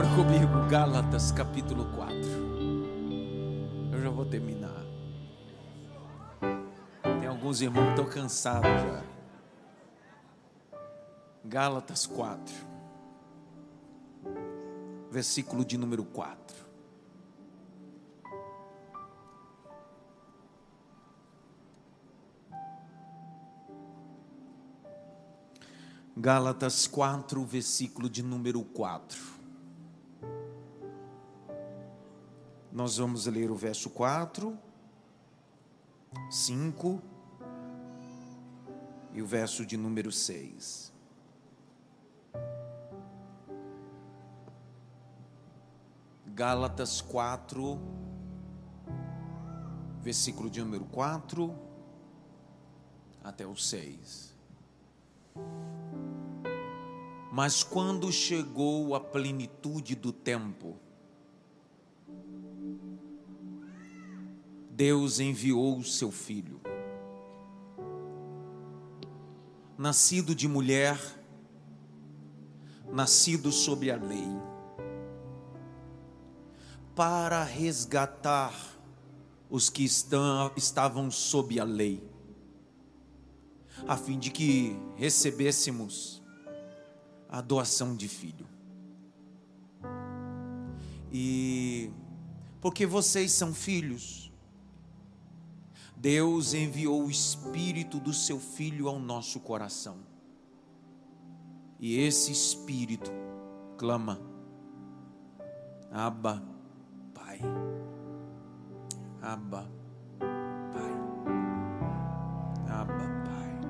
[0.00, 2.16] Abra comigo Gálatas capítulo 4.
[3.92, 4.82] Eu já vou terminar.
[7.02, 9.04] Tem alguns irmãos que estão cansados já.
[11.44, 12.54] Gálatas 4,
[15.10, 16.56] versículo de número 4.
[26.16, 29.39] Gálatas 4, versículo de número 4.
[32.72, 34.56] Nós vamos ler o verso 4,
[36.30, 37.02] 5
[39.12, 40.92] e o verso de número 6.
[46.28, 47.78] Gálatas 4,
[50.00, 51.52] versículo de número 4
[53.22, 54.32] até o 6.
[57.32, 60.78] Mas quando chegou a plenitude do tempo,
[64.80, 66.58] Deus enviou o seu filho,
[69.76, 70.98] nascido de mulher,
[72.90, 74.26] nascido sob a lei,
[76.96, 78.54] para resgatar
[79.50, 82.02] os que estavam sob a lei,
[83.86, 86.22] a fim de que recebêssemos
[87.28, 88.48] a doação de filho.
[91.12, 91.90] E
[92.62, 94.29] porque vocês são filhos,
[96.00, 99.98] Deus enviou o Espírito do seu Filho ao nosso coração.
[101.78, 103.10] E esse Espírito
[103.76, 104.18] clama,
[105.92, 106.42] Abba,
[107.12, 107.38] Pai.
[109.20, 109.70] Abba,
[110.72, 110.92] Pai.
[112.66, 113.60] Abba, Pai.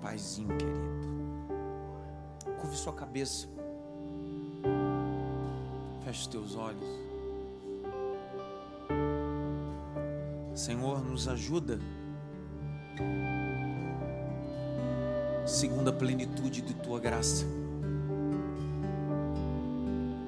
[0.00, 1.06] Paizinho querido.
[2.60, 3.46] Curve sua cabeça.
[6.04, 7.05] Feche os teus olhos.
[10.56, 11.78] Senhor, nos ajuda.
[15.44, 17.44] Segundo a plenitude de tua graça.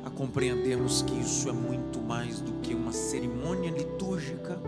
[0.05, 4.59] A compreendermos que isso é muito mais do que uma cerimônia litúrgica.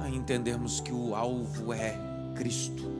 [0.00, 1.94] A entendermos que o alvo é
[2.34, 2.90] Cristo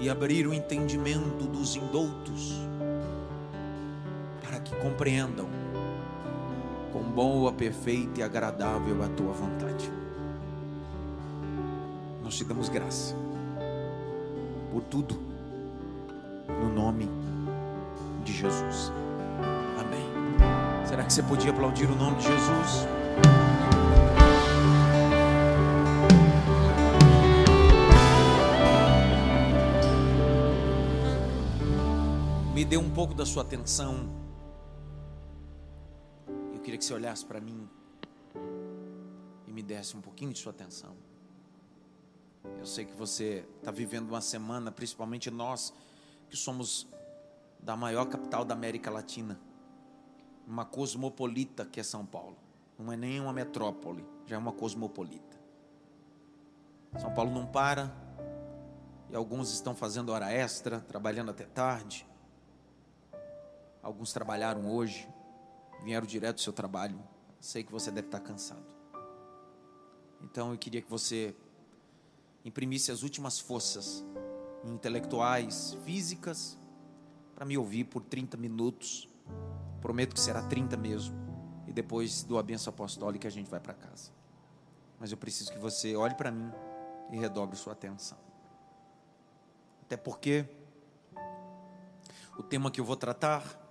[0.00, 2.52] e abrir o entendimento dos indoutos,
[4.42, 5.63] para que compreendam
[6.94, 9.90] quão boa, perfeita e agradável a tua vontade.
[12.22, 13.16] Nós te damos graça
[14.70, 15.18] por tudo,
[16.48, 17.10] no nome
[18.24, 18.92] de Jesus.
[19.76, 20.86] Amém.
[20.86, 22.86] Será que você podia aplaudir o nome de Jesus?
[32.54, 34.23] me dê um pouco da sua atenção.
[36.84, 37.66] Que você olhasse para mim
[39.46, 40.94] e me desse um pouquinho de sua atenção.
[42.58, 45.72] Eu sei que você está vivendo uma semana, principalmente nós
[46.28, 46.86] que somos
[47.58, 49.40] da maior capital da América Latina,
[50.46, 52.36] uma cosmopolita que é São Paulo.
[52.78, 55.40] Não é nem uma metrópole, já é uma cosmopolita.
[57.00, 57.96] São Paulo não para,
[59.08, 62.06] e alguns estão fazendo hora extra, trabalhando até tarde.
[63.82, 65.08] Alguns trabalharam hoje,
[65.84, 66.98] vieram direto do seu trabalho.
[67.38, 68.64] Sei que você deve estar cansado.
[70.22, 71.36] Então eu queria que você
[72.44, 74.02] imprimisse as últimas forças
[74.64, 76.58] intelectuais, físicas,
[77.34, 79.08] para me ouvir por 30 minutos.
[79.82, 81.14] Prometo que será 30 mesmo.
[81.66, 84.10] E depois do abenço apostólico a gente vai para casa.
[84.98, 86.50] Mas eu preciso que você olhe para mim
[87.12, 88.18] e redobre sua atenção.
[89.82, 90.48] Até porque
[92.38, 93.63] o tema que eu vou tratar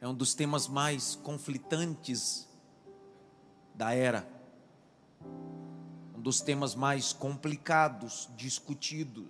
[0.00, 2.48] é um dos temas mais conflitantes
[3.74, 4.28] da era,
[6.16, 9.26] um dos temas mais complicados, discutidos.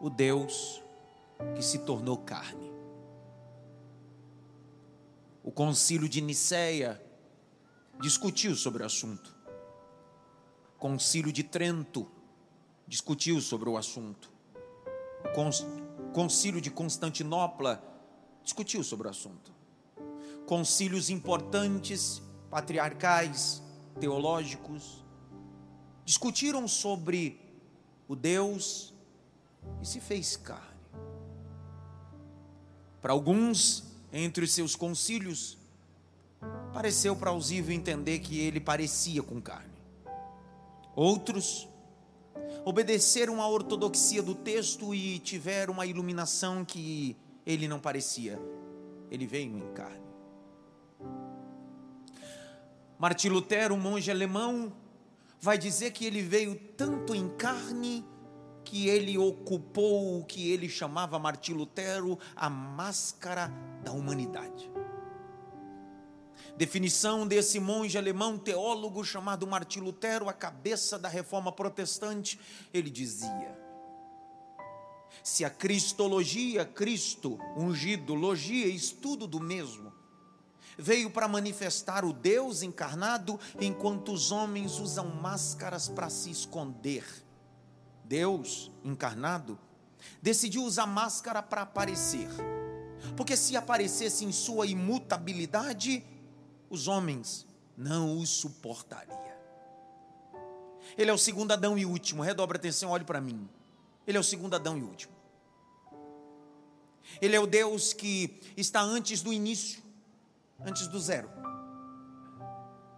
[0.00, 0.80] O Deus
[1.56, 2.72] que se tornou carne.
[5.42, 7.02] O concílio de Nicéia
[8.00, 9.34] discutiu sobre o assunto.
[10.76, 12.08] O concílio de Trento
[12.86, 14.30] discutiu sobre o assunto.
[15.24, 17.82] O concílio de Constantinopla
[18.48, 19.52] discutiu sobre o assunto.
[20.46, 23.62] Concílios importantes, patriarcais,
[24.00, 25.04] teológicos,
[26.02, 27.38] discutiram sobre
[28.08, 28.94] o Deus
[29.82, 30.64] e se fez carne.
[33.02, 35.58] Para alguns, entre os seus concílios,
[36.72, 39.68] pareceu plausível entender que ele parecia com carne.
[40.96, 41.68] Outros
[42.64, 47.14] obedeceram à ortodoxia do texto e tiveram uma iluminação que
[47.48, 48.38] ele não parecia.
[49.10, 50.06] Ele veio em carne.
[52.98, 54.70] Martim Lutero, um monge alemão,
[55.40, 58.04] vai dizer que ele veio tanto em carne
[58.64, 63.50] que ele ocupou o que ele chamava Martim Lutero a máscara
[63.82, 64.70] da humanidade.
[66.54, 72.38] Definição desse monge alemão teólogo chamado Martim Lutero, a cabeça da reforma protestante,
[72.74, 73.57] ele dizia:
[75.22, 79.92] Se a cristologia, Cristo, ungido, logia, estudo do mesmo,
[80.76, 87.04] veio para manifestar o Deus encarnado, enquanto os homens usam máscaras para se esconder.
[88.04, 89.58] Deus encarnado
[90.22, 92.28] decidiu usar máscara para aparecer.
[93.16, 96.04] Porque se aparecesse em sua imutabilidade,
[96.68, 99.16] os homens não os suportaria.
[100.96, 102.22] Ele é o segundo Adão e último.
[102.22, 103.48] Redobre atenção, olhe para mim.
[104.08, 105.12] Ele é o segundo Adão e último.
[107.20, 109.82] Ele é o Deus que está antes do início,
[110.64, 111.28] antes do zero,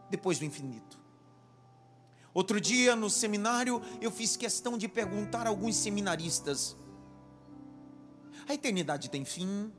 [0.08, 1.00] depois do infinito.
[2.32, 6.76] Outro dia no seminário eu fiz questão de perguntar a alguns seminaristas:
[8.48, 9.72] a eternidade tem fim?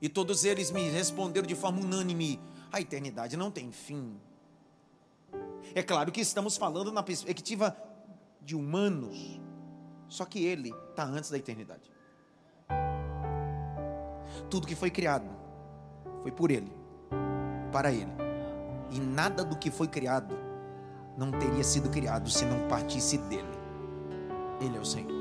[0.00, 2.40] E todos eles me responderam de forma unânime:
[2.70, 4.16] a eternidade não tem fim.
[5.74, 7.76] É claro que estamos falando na perspectiva
[8.40, 9.40] de humanos,
[10.08, 11.90] só que ele está antes da eternidade.
[14.50, 15.28] Tudo que foi criado
[16.22, 16.72] foi por ele,
[17.72, 18.12] para ele,
[18.90, 20.36] e nada do que foi criado
[21.16, 23.56] não teria sido criado se não partisse dele.
[24.60, 25.16] Ele é o Senhor.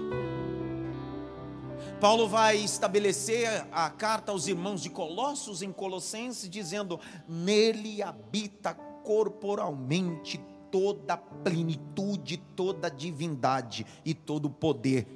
[1.99, 10.39] Paulo vai estabelecer a carta aos irmãos de Colossos em Colossenses, dizendo: Nele habita corporalmente
[10.75, 15.07] toda a plenitude, toda a divindade e todo o poder,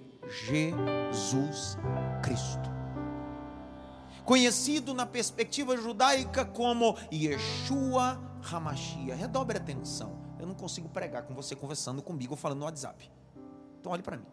[0.48, 1.78] Jesus
[2.24, 2.70] Cristo.
[4.24, 8.18] Conhecido na perspectiva judaica como Yeshua
[8.50, 9.14] Hamashia.
[9.16, 10.18] Redobre atenção.
[10.40, 13.12] Eu não consigo pregar com você conversando comigo ou falando no WhatsApp.
[13.82, 14.26] Então olhe para mim.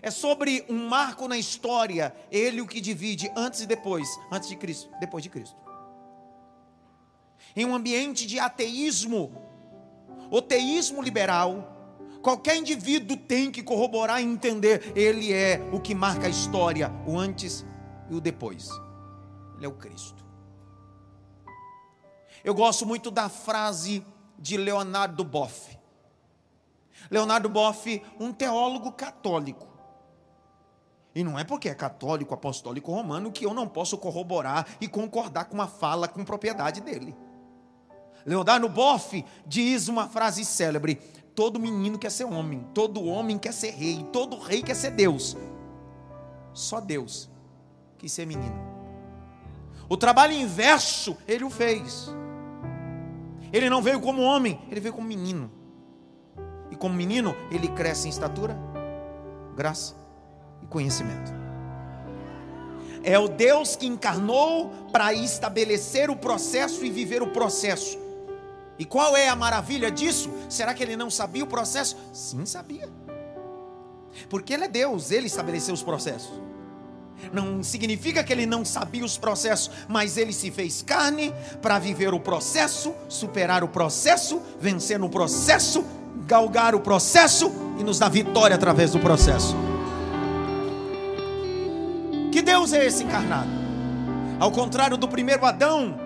[0.00, 4.56] É sobre um marco na história, ele o que divide antes e depois, antes de
[4.56, 5.73] Cristo, depois de Cristo.
[7.56, 9.32] Em um ambiente de ateísmo,
[10.30, 11.74] o teísmo liberal,
[12.22, 17.18] qualquer indivíduo tem que corroborar e entender, ele é o que marca a história, o
[17.18, 17.64] antes
[18.10, 18.68] e o depois.
[19.56, 20.24] Ele é o Cristo.
[22.42, 24.04] Eu gosto muito da frase
[24.38, 25.78] de Leonardo Boff.
[27.10, 29.66] Leonardo Boff, um teólogo católico.
[31.14, 35.44] E não é porque é católico, apostólico romano que eu não posso corroborar e concordar
[35.44, 37.14] com uma fala com propriedade dele.
[38.24, 40.96] Leonardo Boff diz uma frase célebre:
[41.34, 45.36] todo menino quer ser homem, todo homem quer ser rei, todo rei quer ser Deus.
[46.52, 47.28] Só Deus
[47.98, 48.74] quis ser menino.
[49.88, 52.08] O trabalho inverso ele o fez.
[53.52, 55.50] Ele não veio como homem, ele veio como menino.
[56.70, 58.58] E como menino, ele cresce em estatura,
[59.54, 59.94] graça
[60.62, 61.32] e conhecimento.
[63.04, 68.03] É o Deus que encarnou para estabelecer o processo e viver o processo.
[68.78, 70.30] E qual é a maravilha disso?
[70.48, 71.96] Será que ele não sabia o processo?
[72.12, 72.88] Sim, sabia.
[74.28, 76.40] Porque ele é Deus, ele estabeleceu os processos.
[77.32, 82.12] Não significa que ele não sabia os processos, mas ele se fez carne para viver
[82.12, 85.84] o processo, superar o processo, vencer no processo,
[86.26, 89.56] galgar o processo e nos dar vitória através do processo.
[92.32, 93.50] Que Deus é esse encarnado?
[94.40, 95.98] Ao contrário do primeiro Adão,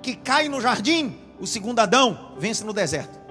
[0.00, 3.22] que cai no jardim, o segundo Adão vence no deserto.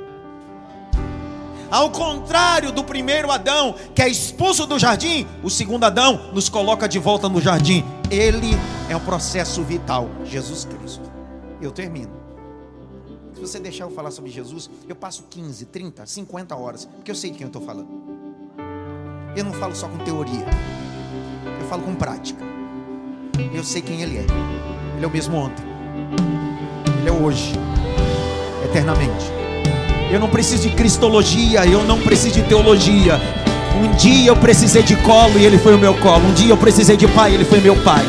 [1.71, 6.87] Ao contrário do primeiro Adão, que é expulso do jardim, o segundo Adão nos coloca
[6.87, 7.83] de volta no jardim.
[8.11, 8.51] Ele
[8.89, 10.07] é um processo vital.
[10.23, 11.11] Jesus Cristo.
[11.59, 12.11] Eu termino.
[13.33, 17.15] Se você deixar eu falar sobre Jesus, eu passo 15, 30, 50 horas, porque eu
[17.15, 17.89] sei de quem eu estou falando.
[19.35, 20.45] Eu não falo só com teoria
[21.63, 22.43] eu falo com prática.
[23.53, 24.25] Eu sei quem Ele é.
[24.95, 25.63] Ele é o mesmo ontem.
[26.99, 27.53] Ele é hoje.
[28.63, 29.31] Eternamente.
[30.11, 31.65] Eu não preciso de cristologia.
[31.65, 33.19] Eu não preciso de teologia.
[33.81, 36.25] Um dia eu precisei de colo e Ele foi o meu colo.
[36.25, 38.05] Um dia eu precisei de pai e Ele foi meu pai.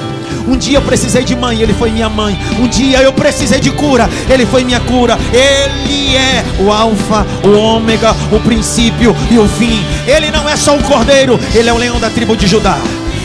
[0.46, 2.38] Um dia eu precisei de mãe, ele foi minha mãe.
[2.60, 5.18] Um dia eu precisei de cura, ele foi minha cura.
[5.32, 9.82] Ele é o alfa, o ômega, o princípio e o fim.
[10.06, 12.78] Ele não é só o cordeiro, ele é o leão da tribo de Judá.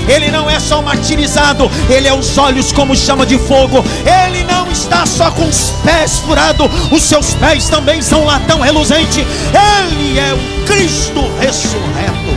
[0.08, 3.84] Ele não é só martirizado, ele é os olhos como chama de fogo.
[4.26, 8.60] Ele não não está só com os pés furados, os seus pés também são latão
[8.60, 9.22] reluzente.
[9.22, 12.30] Ele é o Cristo ressurreto.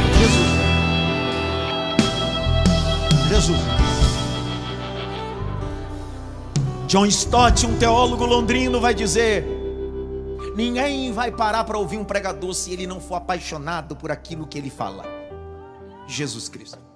[3.28, 3.58] Jesus.
[3.58, 3.60] Jesus.
[6.86, 9.44] John Stott, um teólogo londrino, vai dizer:
[10.56, 14.56] Ninguém vai parar para ouvir um pregador se ele não for apaixonado por aquilo que
[14.56, 15.04] ele fala.
[16.06, 16.91] Jesus Cristo.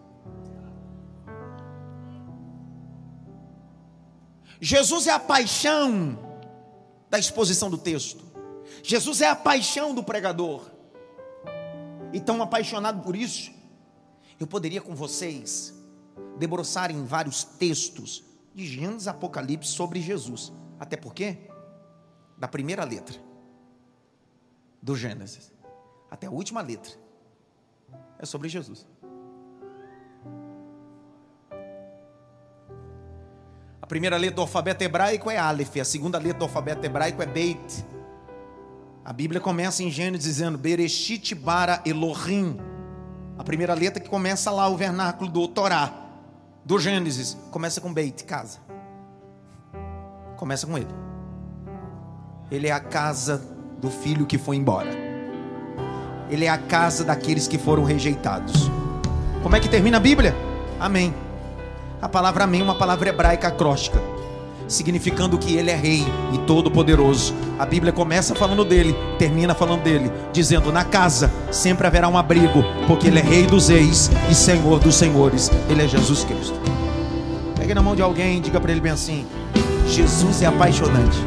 [4.60, 6.18] Jesus é a paixão
[7.10, 8.24] da exposição do texto.
[8.82, 10.70] Jesus é a paixão do pregador.
[12.12, 13.50] E tão apaixonado por isso,
[14.38, 15.74] eu poderia com vocês
[16.38, 20.52] debruçar em vários textos de Gênesis Apocalipse sobre Jesus.
[20.78, 21.38] Até porque,
[22.38, 23.20] da primeira letra
[24.80, 25.52] do Gênesis
[26.10, 26.92] até a última letra
[28.18, 28.86] é sobre Jesus.
[33.86, 37.26] A primeira letra do alfabeto hebraico é Aleph, a segunda letra do alfabeto hebraico é
[37.26, 37.86] Beit.
[39.04, 42.58] A Bíblia começa em Gênesis dizendo Bereshit bara Elohim.
[43.38, 45.92] A primeira letra que começa lá o vernáculo do Torá,
[46.64, 48.58] do Gênesis, começa com Beit, casa.
[50.36, 50.92] Começa com ele.
[52.50, 53.40] Ele é a casa
[53.80, 54.90] do filho que foi embora.
[56.28, 58.68] Ele é a casa daqueles que foram rejeitados.
[59.44, 60.34] Como é que termina a Bíblia?
[60.80, 61.14] Amém.
[62.06, 64.00] A palavra amém é uma palavra hebraica acróstica,
[64.68, 67.34] significando que ele é rei e todo-poderoso.
[67.58, 72.62] A Bíblia começa falando dele, termina falando dele, dizendo: Na casa sempre haverá um abrigo,
[72.86, 75.50] porque ele é rei dos reis e senhor dos senhores.
[75.68, 76.54] Ele é Jesus Cristo.
[77.56, 79.26] Pegue na mão de alguém e diga para ele bem assim:
[79.88, 81.18] Jesus é apaixonante.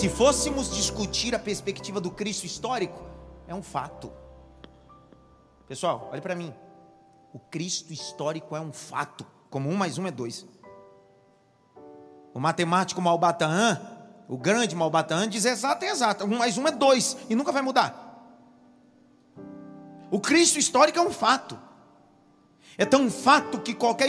[0.00, 3.04] Se fôssemos discutir a perspectiva do Cristo histórico,
[3.46, 4.10] é um fato.
[5.68, 6.54] Pessoal, olhe para mim.
[7.34, 9.26] O Cristo histórico é um fato.
[9.50, 10.46] Como um mais um é dois.
[12.32, 13.78] O matemático Malbataan,
[14.26, 16.24] o grande Malbataan, diz exato é exato.
[16.24, 17.18] Um mais um é dois.
[17.28, 18.24] E nunca vai mudar.
[20.10, 21.58] O Cristo histórico é um fato.
[22.78, 24.08] É tão fato que qualquer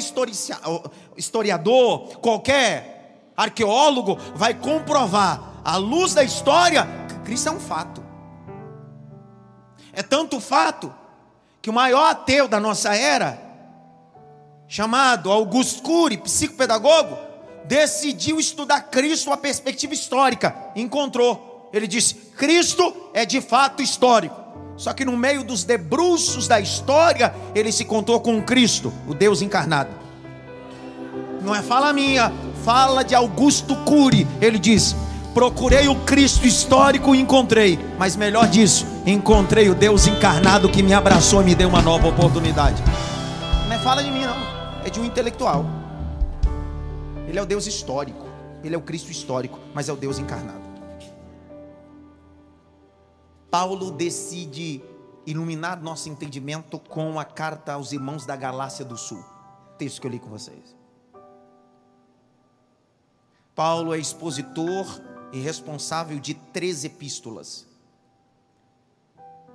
[1.17, 6.87] historiador, qualquer arqueólogo vai comprovar à luz da história,
[7.23, 8.03] Cristo é um fato.
[9.93, 10.93] É tanto fato
[11.61, 13.39] que o maior ateu da nossa era,
[14.67, 17.17] chamado Augusto Cury, psicopedagogo,
[17.65, 20.55] decidiu estudar Cristo a perspectiva histórica.
[20.75, 21.69] Encontrou.
[21.73, 24.39] Ele disse: Cristo é de fato histórico.
[24.77, 29.41] Só que no meio dos debruços da história, ele se contou com Cristo, o Deus
[29.41, 29.91] encarnado.
[31.41, 32.31] Não é fala minha,
[32.63, 34.27] fala de Augusto Cury.
[34.41, 34.95] Ele diz:
[35.33, 40.93] Procurei o Cristo histórico e encontrei, mas melhor disso, encontrei o Deus encarnado que me
[40.93, 42.81] abraçou e me deu uma nova oportunidade.
[43.65, 45.65] Não é fala de mim, não, é de um intelectual.
[47.29, 48.25] Ele é o Deus histórico,
[48.61, 50.59] ele é o Cristo histórico, mas é o Deus encarnado.
[53.49, 54.83] Paulo decide
[55.25, 59.23] iluminar nosso entendimento com a carta aos irmãos da Galácia do Sul,
[59.77, 60.75] texto que eu li com vocês.
[63.55, 64.85] Paulo é expositor
[65.31, 67.65] e responsável de três epístolas.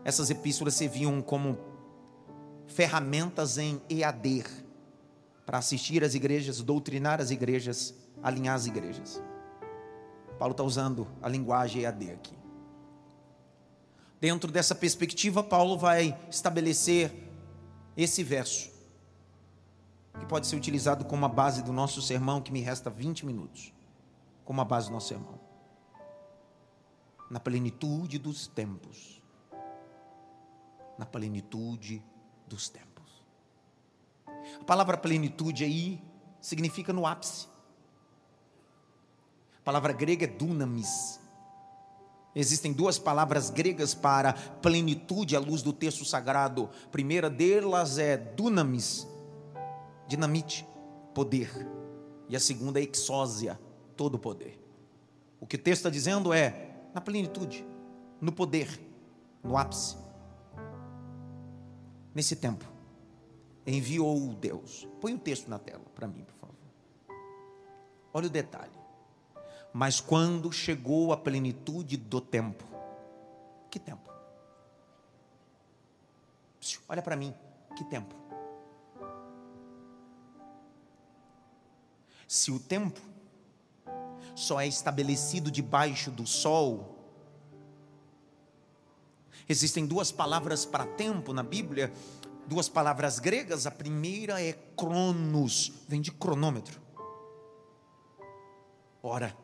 [0.04, 1.58] Essas epístolas serviam como
[2.66, 4.44] ferramentas em EAD
[5.44, 9.22] para assistir às igrejas, doutrinar as igrejas, alinhar as igrejas.
[10.38, 12.34] Paulo está usando a linguagem EAD aqui.
[14.20, 17.12] Dentro dessa perspectiva, Paulo vai estabelecer
[17.96, 18.70] esse verso,
[20.18, 23.72] que pode ser utilizado como a base do nosso sermão, que me resta 20 minutos,
[24.44, 25.45] como a base do nosso sermão
[27.30, 29.22] na plenitude dos tempos.
[30.98, 32.02] Na plenitude
[32.46, 32.86] dos tempos.
[34.60, 36.02] A palavra plenitude aí
[36.40, 37.48] significa no ápice.
[39.58, 41.20] A palavra grega é dunamis.
[42.34, 46.68] Existem duas palavras gregas para plenitude à luz do texto sagrado.
[46.84, 49.06] A primeira delas é dunamis,
[50.06, 50.66] dinamite,
[51.14, 51.50] poder.
[52.28, 53.58] E a segunda é exósia,
[53.96, 54.60] todo poder.
[55.40, 56.65] O que o texto está dizendo é:
[56.96, 57.62] na plenitude,
[58.22, 58.80] no poder,
[59.44, 59.98] no ápice.
[62.14, 62.64] Nesse tempo,
[63.66, 64.88] enviou Deus.
[64.98, 66.56] Põe o texto na tela para mim, por favor.
[68.14, 68.72] Olha o detalhe.
[69.74, 72.64] Mas quando chegou a plenitude do tempo,
[73.70, 74.10] que tempo?
[76.88, 77.34] Olha para mim,
[77.76, 78.14] que tempo?
[82.26, 83.02] Se o tempo
[84.36, 86.96] só é estabelecido debaixo do sol,
[89.48, 91.92] Existem duas palavras para tempo na Bíblia,
[92.48, 93.66] duas palavras gregas.
[93.66, 96.80] A primeira é cronos, vem de cronômetro.
[99.00, 99.36] Ora,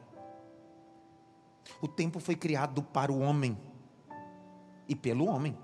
[1.81, 3.57] o tempo foi criado para o homem
[4.89, 5.57] e pelo homem.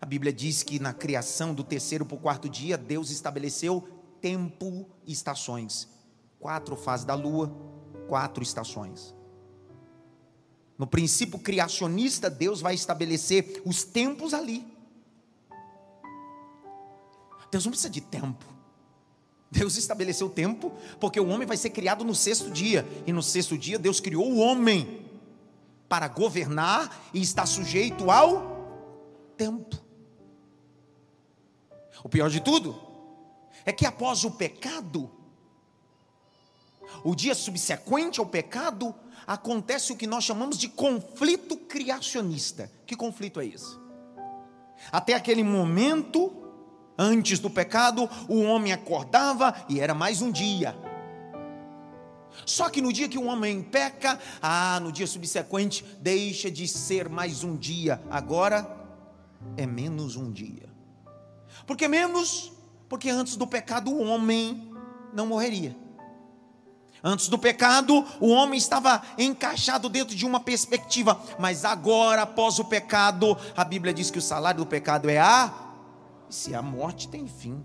[0.00, 3.88] A Bíblia diz que na criação do terceiro para o quarto dia, Deus estabeleceu
[4.20, 5.88] tempo e estações.
[6.46, 7.52] Quatro fases da lua,
[8.06, 9.12] quatro estações.
[10.78, 14.64] No princípio criacionista, Deus vai estabelecer os tempos ali.
[17.50, 18.46] Deus não precisa de tempo.
[19.50, 22.86] Deus estabeleceu o tempo, porque o homem vai ser criado no sexto dia.
[23.04, 25.04] E no sexto dia, Deus criou o homem
[25.88, 28.86] para governar e estar sujeito ao
[29.36, 29.76] tempo.
[32.04, 32.80] O pior de tudo
[33.64, 35.15] é que após o pecado,
[37.04, 38.94] o dia subsequente ao pecado,
[39.26, 42.70] acontece o que nós chamamos de conflito criacionista.
[42.86, 43.76] Que conflito é esse?
[44.92, 46.32] Até aquele momento,
[46.98, 50.76] antes do pecado, o homem acordava e era mais um dia.
[52.44, 57.08] Só que no dia que o homem peca, ah, no dia subsequente, deixa de ser
[57.08, 58.76] mais um dia, agora
[59.56, 60.68] é menos um dia.
[61.66, 62.52] Por que menos?
[62.88, 64.70] Porque antes do pecado o homem
[65.12, 65.76] não morreria.
[67.02, 72.64] Antes do pecado, o homem estava encaixado dentro de uma perspectiva, mas agora, após o
[72.64, 75.52] pecado, a Bíblia diz que o salário do pecado é a.
[76.28, 77.62] Se a morte tem fim,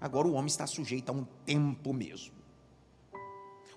[0.00, 2.32] agora o homem está sujeito a um tempo mesmo.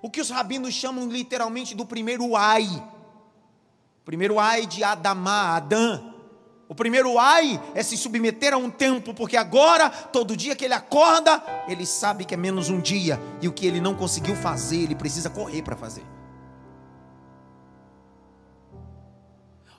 [0.02, 2.68] O que os rabinos chamam literalmente do primeiro ai.
[4.04, 6.11] Primeiro ai de Adamá, Adã.
[6.72, 10.74] O primeiro ai é se submeter a um tempo, porque agora, todo dia que ele
[10.74, 14.84] acorda, ele sabe que é menos um dia, e o que ele não conseguiu fazer,
[14.84, 16.06] ele precisa correr para fazer.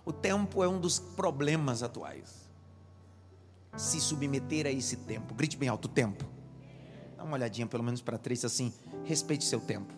[0.05, 2.47] O tempo é um dos problemas atuais.
[3.75, 5.33] Se submeter a esse tempo.
[5.33, 6.27] Grite bem alto: tempo.
[7.17, 8.71] Dá uma olhadinha pelo menos para três assim.
[9.03, 9.95] Respeite seu tempo.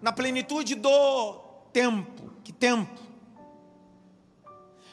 [0.00, 1.41] Na plenitude do
[1.72, 2.30] tempo.
[2.44, 3.00] Que tempo?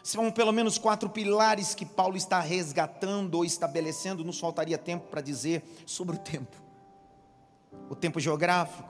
[0.04, 5.22] São pelo menos quatro pilares que Paulo está resgatando ou estabelecendo, nos faltaria tempo para
[5.22, 6.56] dizer sobre o tempo:
[7.90, 8.90] o tempo geográfico,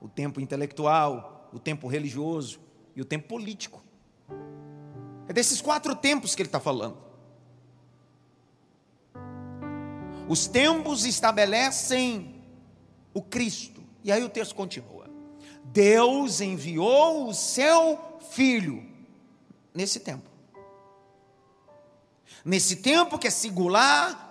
[0.00, 2.60] o tempo intelectual, o tempo religioso
[2.94, 3.82] e o tempo político.
[5.26, 6.98] É desses quatro tempos que ele está falando.
[10.28, 12.44] Os tempos estabelecem
[13.12, 13.82] o Cristo.
[14.04, 14.99] E aí o texto continua.
[15.72, 17.98] Deus enviou o seu
[18.30, 18.84] filho
[19.74, 20.28] nesse tempo.
[22.44, 24.30] Nesse tempo que é singular,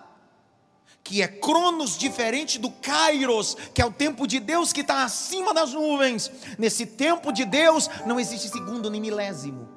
[1.03, 5.53] que é cronos diferente do kairos, que é o tempo de Deus que está acima
[5.53, 6.31] das nuvens.
[6.57, 9.67] Nesse tempo de Deus não existe segundo nem milésimo.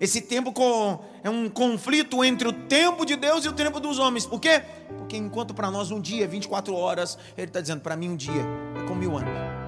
[0.00, 3.98] Esse tempo com, é um conflito entre o tempo de Deus e o tempo dos
[3.98, 4.26] homens.
[4.26, 4.62] Por quê?
[4.98, 8.16] Porque enquanto para nós um dia é 24 horas, Ele está dizendo para mim um
[8.16, 8.42] dia
[8.76, 9.59] é como mil anos.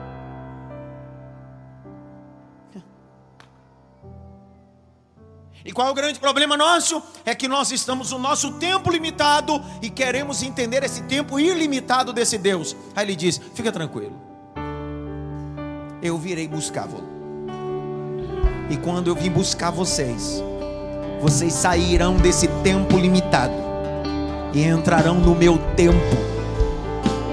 [5.64, 7.00] E qual é o grande problema nosso?
[7.24, 12.36] É que nós estamos no nosso tempo limitado e queremos entender esse tempo ilimitado desse
[12.36, 12.74] Deus.
[12.96, 14.14] Aí ele diz: fica tranquilo,
[16.02, 17.12] eu virei buscá-lo.
[18.68, 20.42] E quando eu vim buscar vocês,
[21.20, 23.54] vocês sairão desse tempo limitado
[24.52, 26.16] e entrarão no meu tempo.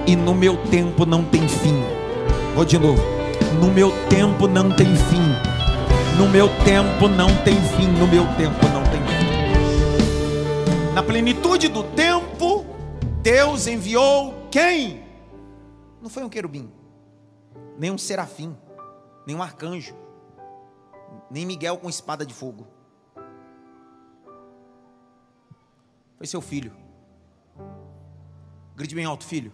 [0.05, 1.83] E no meu tempo não tem fim.
[2.55, 3.01] Vou de novo.
[3.59, 5.48] No meu tempo não tem fim
[6.19, 10.93] no meu tempo não tem fim, no meu tempo não tem fim.
[10.93, 12.65] Na plenitude do tempo,
[13.21, 15.01] Deus enviou quem?
[16.01, 16.69] Não foi um querubim,
[17.77, 18.53] nem um serafim,
[19.25, 19.95] nem um arcanjo,
[21.31, 22.67] nem Miguel com espada de fogo.
[26.17, 26.73] Foi seu filho.
[28.75, 29.53] Grite bem alto, filho.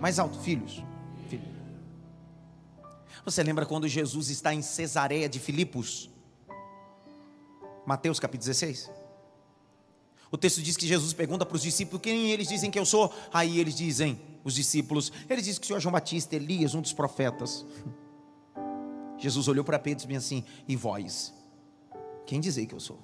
[0.00, 0.80] Mais alto, filhos.
[3.24, 6.10] Você lembra quando Jesus está em Cesareia de Filipos?
[7.86, 8.90] Mateus capítulo 16.
[10.30, 13.14] O texto diz que Jesus pergunta para os discípulos quem eles dizem que eu sou.
[13.32, 16.80] Aí eles dizem, os discípulos, eles dizem que o Senhor é João Batista, Elias, um
[16.80, 17.64] dos profetas.
[19.18, 21.32] Jesus olhou para Pedro e disse assim: E vós?
[22.26, 22.98] Quem dizem que eu sou?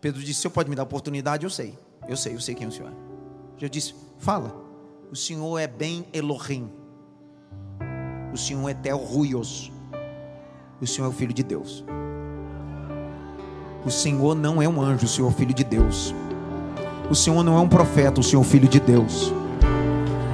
[0.00, 1.42] Pedro disse: O senhor pode me dar oportunidade?
[1.42, 2.94] Eu sei, eu sei, eu sei quem o senhor é.
[3.58, 4.54] Jesus disse: Fala,
[5.10, 6.83] o senhor é bem Elohim
[8.34, 9.70] o Senhor é Tel Ruios.
[10.80, 11.84] O Senhor é o Filho de Deus.
[13.86, 16.12] O Senhor não é um anjo, o Senhor é o Filho de Deus.
[17.08, 19.32] O Senhor não é um profeta, o Senhor é o Filho de Deus.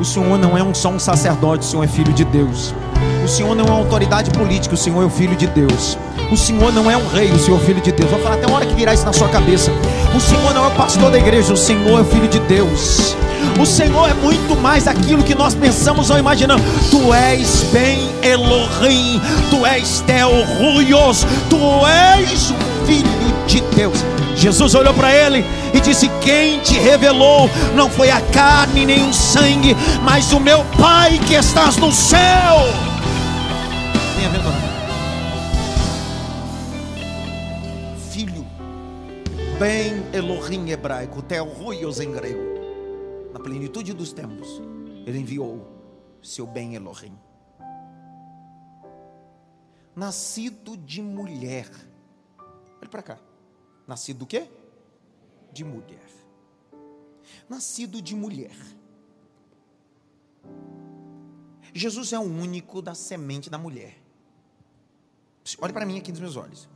[0.01, 2.75] O Senhor não é um, só um sacerdote, o Senhor é filho de Deus.
[3.23, 5.99] O Senhor não é autoridade política, o Senhor é o filho de Deus.
[6.33, 8.11] O Senhor não é um rei, o Senhor é o filho de Deus.
[8.11, 9.71] Vou falar até uma hora que virar isso na sua cabeça.
[10.17, 13.15] O Senhor não é o pastor da igreja, o Senhor é o filho de Deus.
[13.61, 16.65] O Senhor é muito mais aquilo que nós pensamos ou imaginamos.
[16.91, 19.21] Tu és bem Elohim,
[19.51, 23.99] tu és Tel Ruios, tu és o filho de Deus.
[24.35, 25.45] Jesus olhou para ele
[25.75, 30.65] e disse: Quem te revelou não foi a carne nem o sangue, mas o meu
[30.79, 32.67] Pai que estás no céu.
[38.11, 38.47] Filho,
[39.59, 42.50] bem Elohim hebraico, Teoruios em grego.
[43.43, 44.61] Plenitude dos tempos,
[45.07, 45.67] ele enviou
[46.23, 47.19] seu bem Elohim.
[49.95, 51.69] Nascido de mulher.
[52.79, 53.19] Olha para cá.
[53.87, 54.49] Nascido do quê?
[55.53, 56.09] De mulher.
[57.49, 58.57] Nascido de mulher.
[61.73, 63.97] Jesus é o único da semente da mulher.
[65.61, 66.69] Olhe para mim aqui nos meus olhos.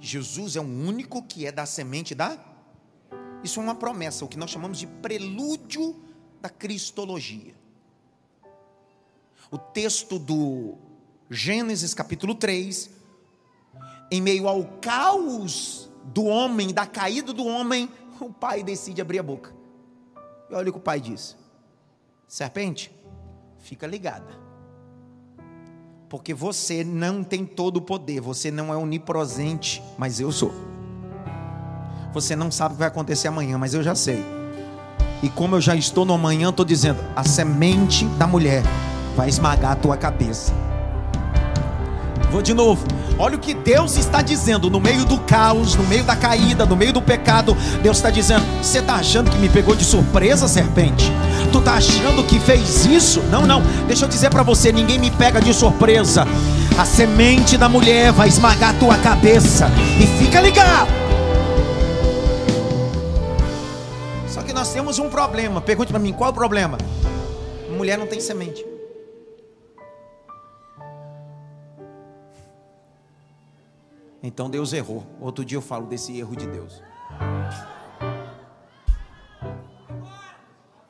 [0.00, 2.51] Jesus é o único que é da semente da.
[3.42, 5.96] Isso é uma promessa, o que nós chamamos de prelúdio
[6.40, 7.54] da cristologia.
[9.50, 10.76] O texto do
[11.28, 12.90] Gênesis capítulo 3,
[14.10, 17.88] em meio ao caos do homem, da caída do homem,
[18.20, 19.54] o pai decide abrir a boca.
[20.50, 21.36] E olha o que o pai diz:
[22.28, 22.92] Serpente,
[23.58, 24.40] fica ligada.
[26.08, 30.71] Porque você não tem todo o poder, você não é onipresente, mas eu sou.
[32.12, 34.22] Você não sabe o que vai acontecer amanhã, mas eu já sei.
[35.22, 38.62] E como eu já estou no amanhã, estou dizendo: a semente da mulher
[39.16, 40.52] vai esmagar a tua cabeça.
[42.30, 42.84] Vou de novo.
[43.18, 46.76] Olha o que Deus está dizendo no meio do caos, no meio da caída, no
[46.76, 47.56] meio do pecado.
[47.82, 51.10] Deus está dizendo: Você está achando que me pegou de surpresa, serpente?
[51.50, 53.22] Tu está achando que fez isso?
[53.30, 53.62] Não, não.
[53.86, 56.26] Deixa eu dizer para você: ninguém me pega de surpresa.
[56.76, 59.70] A semente da mulher vai esmagar a tua cabeça.
[59.98, 61.01] E fica ligado.
[64.46, 65.60] Que nós temos um problema.
[65.60, 66.78] Pergunte para mim: qual é o problema?
[67.76, 68.64] Mulher não tem semente.
[74.22, 75.04] Então Deus errou.
[75.20, 76.82] Outro dia eu falo desse erro de Deus.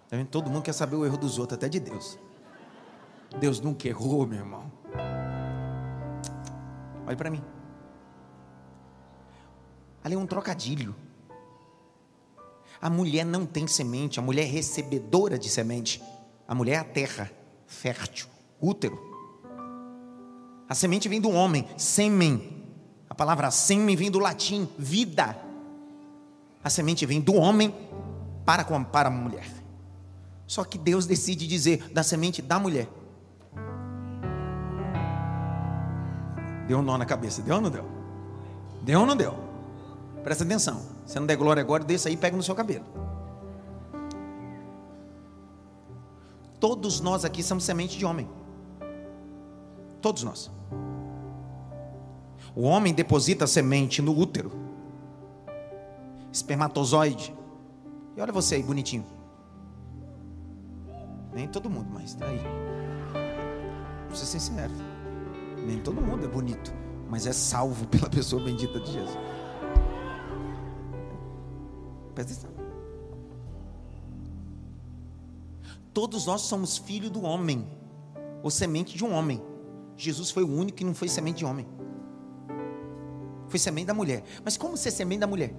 [0.08, 0.22] Tá?
[0.30, 2.18] Todo mundo quer saber o erro dos outros, até de Deus.
[3.38, 4.70] Deus nunca errou, meu irmão.
[7.06, 7.42] Olha para mim.
[10.04, 10.94] Ali é um trocadilho.
[12.82, 16.02] A mulher não tem semente, a mulher é recebedora de semente.
[16.46, 17.30] A mulher é a terra,
[17.64, 18.26] fértil,
[18.60, 18.98] útero.
[20.68, 22.60] A semente vem do homem, sêmen,
[23.12, 25.36] a palavra seme vem do latim vida.
[26.64, 27.74] A semente vem do homem
[28.42, 29.46] para, para a mulher.
[30.46, 32.88] Só que Deus decide dizer da semente da mulher.
[36.66, 37.84] Deu um nó na cabeça, deu ou não deu?
[38.82, 39.34] Deu ou não deu?
[40.24, 40.91] Presta atenção.
[41.04, 42.84] Se não der glória agora, desça aí e pega no seu cabelo.
[46.58, 48.28] Todos nós aqui somos semente de homem.
[50.00, 50.50] Todos nós.
[52.54, 54.52] O homem deposita semente no útero,
[56.30, 57.34] espermatozoide.
[58.16, 59.04] E olha você aí, bonitinho.
[61.32, 62.40] Nem todo mundo, mas está aí.
[64.06, 64.72] Vou ser sincero.
[65.66, 66.72] Nem todo mundo é bonito,
[67.08, 69.18] mas é salvo pela pessoa bendita de Jesus.
[72.14, 72.50] Presta atenção.
[75.92, 77.66] Todos nós somos filhos do homem,
[78.42, 79.42] ou semente de um homem.
[79.96, 81.66] Jesus foi o único que não foi semente de homem.
[83.48, 84.24] Foi semente da mulher.
[84.42, 85.54] Mas como ser semente da mulher?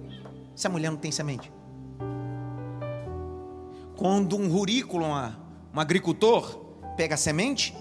[0.56, 1.52] Se a mulher não tem semente?
[3.96, 6.58] Quando um rurículo, um agricultor,
[6.96, 7.74] pega a semente,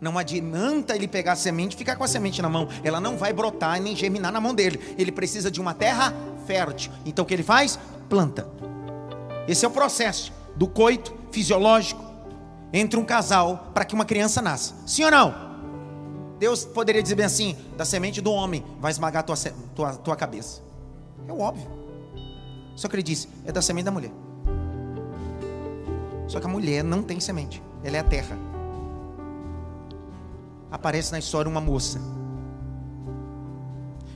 [0.00, 2.68] não adianta ele pegar a semente e ficar com a semente na mão.
[2.82, 4.94] Ela não vai brotar nem germinar na mão dele.
[4.98, 6.14] Ele precisa de uma terra
[6.46, 6.92] fértil.
[7.04, 7.78] Então o que ele faz?
[8.08, 8.48] Planta.
[9.46, 12.02] Esse é o processo do coito fisiológico
[12.72, 14.74] entre um casal para que uma criança nasça.
[14.86, 15.54] Sim ou não?
[16.38, 19.36] Deus poderia dizer bem assim: da semente do homem vai esmagar tua,
[19.74, 20.62] tua, tua cabeça.
[21.28, 21.68] É óbvio.
[22.76, 24.12] Só que ele disse: é da semente da mulher.
[26.26, 28.36] Só que a mulher não tem semente, ela é a terra.
[30.74, 32.00] Aparece na história uma moça.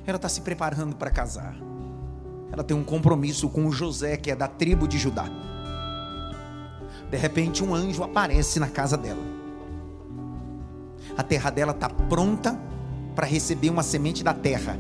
[0.06, 1.56] Ela está se preparando para casar.
[2.50, 5.26] Ela tem um compromisso com o José, que é da tribo de Judá.
[7.10, 9.38] De repente, um anjo aparece na casa dela
[11.18, 12.56] a terra dela está pronta
[13.16, 14.78] para receber uma semente da terra.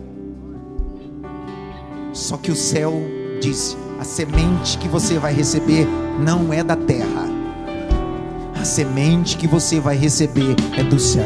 [2.12, 2.92] Só que o céu
[3.40, 5.84] disse: a semente que você vai receber
[6.20, 7.27] não é da terra.
[8.68, 11.24] Semente que você vai receber é do céu.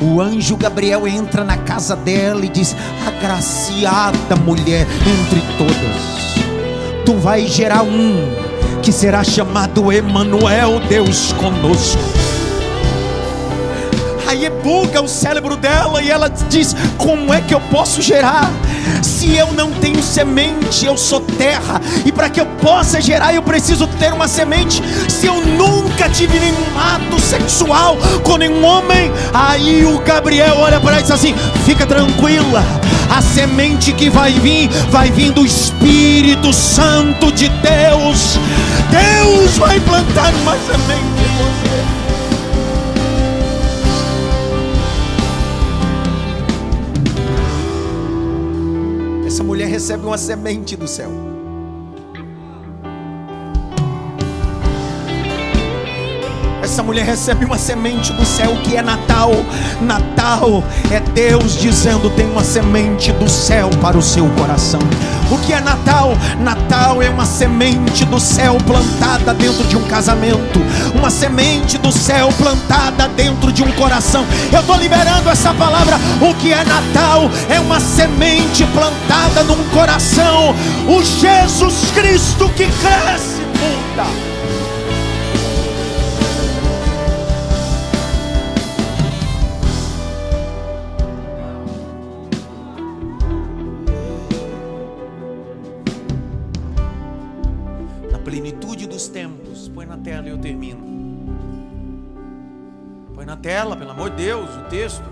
[0.00, 2.74] O anjo Gabriel entra na casa dela e diz:
[3.06, 8.48] Agraciada mulher entre todas, tu vais gerar um
[8.80, 12.17] que será chamado Emanuel, Deus conosco.
[14.28, 18.52] Aí buga o cérebro dela e ela diz: Como é que eu posso gerar?
[19.02, 23.42] Se eu não tenho semente, eu sou terra, e para que eu possa gerar, eu
[23.42, 24.82] preciso ter uma semente.
[25.08, 30.90] Se eu nunca tive nenhum ato sexual com nenhum homem, aí o Gabriel olha para
[30.90, 32.62] ela e diz assim: Fica tranquila,
[33.08, 38.38] a semente que vai vir, vai vir do Espírito Santo de Deus.
[38.90, 41.97] Deus vai plantar uma semente em você.
[49.38, 51.37] Essa mulher recebe uma semente do céu.
[56.78, 59.32] Essa mulher recebe uma semente do céu que é Natal.
[59.80, 60.62] Natal
[60.92, 64.78] é Deus dizendo: tem uma semente do céu para o seu coração.
[65.28, 66.16] O que é Natal?
[66.38, 70.60] Natal é uma semente do céu plantada dentro de um casamento,
[70.94, 74.24] uma semente do céu plantada dentro de um coração.
[74.52, 75.98] Eu estou liberando essa palavra.
[76.20, 77.28] O que é Natal?
[77.50, 80.54] É uma semente plantada num coração.
[80.86, 84.37] O Jesus Cristo que cresce, muda.
[103.78, 105.04] Pelo amor de Deus, o texto.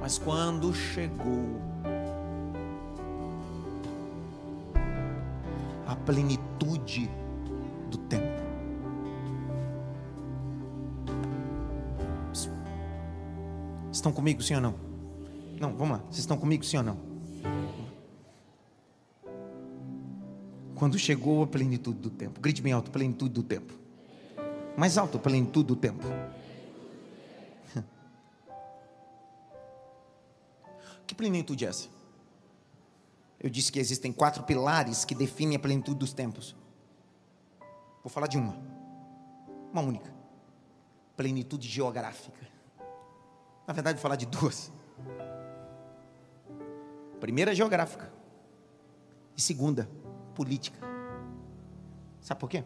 [0.00, 1.60] Mas quando chegou
[5.86, 7.08] a plenitude
[7.90, 8.42] do tempo,
[13.92, 14.74] estão comigo, sim ou não?
[15.60, 17.10] Não, vamos lá, vocês estão comigo, sim ou não?
[20.74, 23.74] Quando chegou a plenitude do tempo, grite bem alto: plenitude do tempo.
[24.76, 26.06] Mais alto, plenitude do tempo.
[31.20, 31.88] Plenitude é essa?
[33.38, 36.56] Eu disse que existem quatro pilares que definem a plenitude dos tempos.
[38.02, 38.56] Vou falar de uma.
[39.70, 40.10] Uma única.
[41.16, 42.48] Plenitude geográfica.
[43.66, 44.72] Na verdade, vou falar de duas.
[47.20, 48.10] Primeira, geográfica.
[49.36, 49.90] E segunda,
[50.34, 50.78] política.
[52.22, 52.64] Sabe por quê?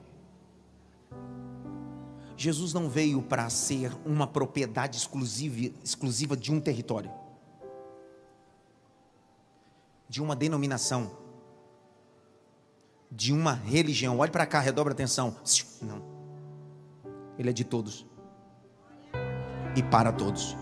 [2.36, 7.23] Jesus não veio para ser uma propriedade exclusiva, exclusiva de um território
[10.14, 11.10] de uma denominação,
[13.10, 14.20] de uma religião.
[14.20, 15.34] Olhe para cá, redobra atenção.
[15.82, 16.00] Não.
[17.36, 18.06] Ele é de todos.
[19.74, 20.56] E para todos.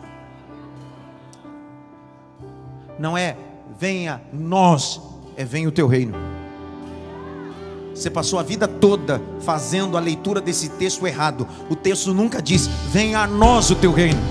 [2.98, 3.36] Não é
[3.78, 4.98] venha nós,
[5.36, 6.14] é venha o teu reino.
[7.94, 11.46] Você passou a vida toda fazendo a leitura desse texto errado.
[11.68, 14.22] O texto nunca diz: venha a nós o teu reino.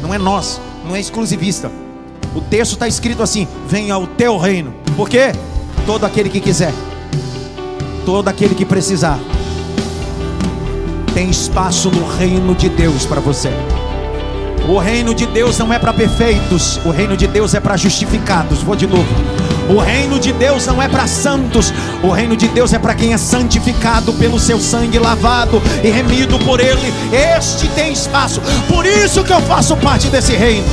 [0.00, 1.70] Não é nós, não é exclusivista.
[2.34, 4.74] O texto está escrito assim: venha o teu reino.
[4.96, 5.32] Por quê?
[5.86, 6.72] Todo aquele que quiser,
[8.06, 9.18] todo aquele que precisar,
[11.12, 13.50] tem espaço no reino de Deus para você.
[14.68, 18.62] O reino de Deus não é para perfeitos, o reino de Deus é para justificados.
[18.62, 19.08] Vou de novo.
[19.68, 23.12] O reino de Deus não é para santos, o reino de Deus é para quem
[23.12, 26.92] é santificado pelo seu sangue lavado e remido por ele.
[27.36, 28.40] Este tem espaço.
[28.68, 30.66] Por isso que eu faço parte desse reino.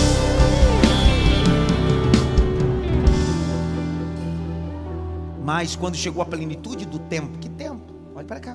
[5.59, 7.93] Mas quando chegou a plenitude do tempo, que tempo?
[8.15, 8.53] Olhe para cá.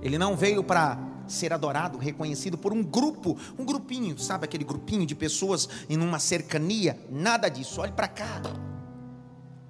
[0.00, 5.04] Ele não veio para ser adorado, reconhecido por um grupo, um grupinho, sabe aquele grupinho
[5.04, 6.98] de pessoas em uma cercania?
[7.10, 7.82] Nada disso.
[7.82, 8.40] Olhe para cá.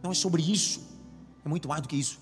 [0.00, 0.88] Não é sobre isso.
[1.44, 2.20] É muito mais do que isso.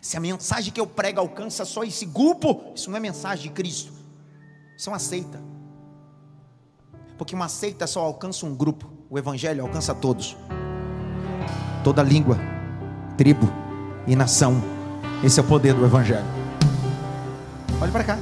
[0.00, 3.50] Se a mensagem que eu prego alcança só esse grupo, isso não é mensagem de
[3.50, 3.92] Cristo.
[4.78, 5.42] Isso é uma seita.
[7.18, 8.90] Porque uma seita só alcança um grupo.
[9.10, 10.34] O evangelho alcança todos
[11.86, 12.36] toda língua,
[13.16, 13.48] tribo
[14.08, 14.60] e nação.
[15.22, 16.26] Esse é o poder do Evangelho.
[17.80, 18.18] Olhe para cá.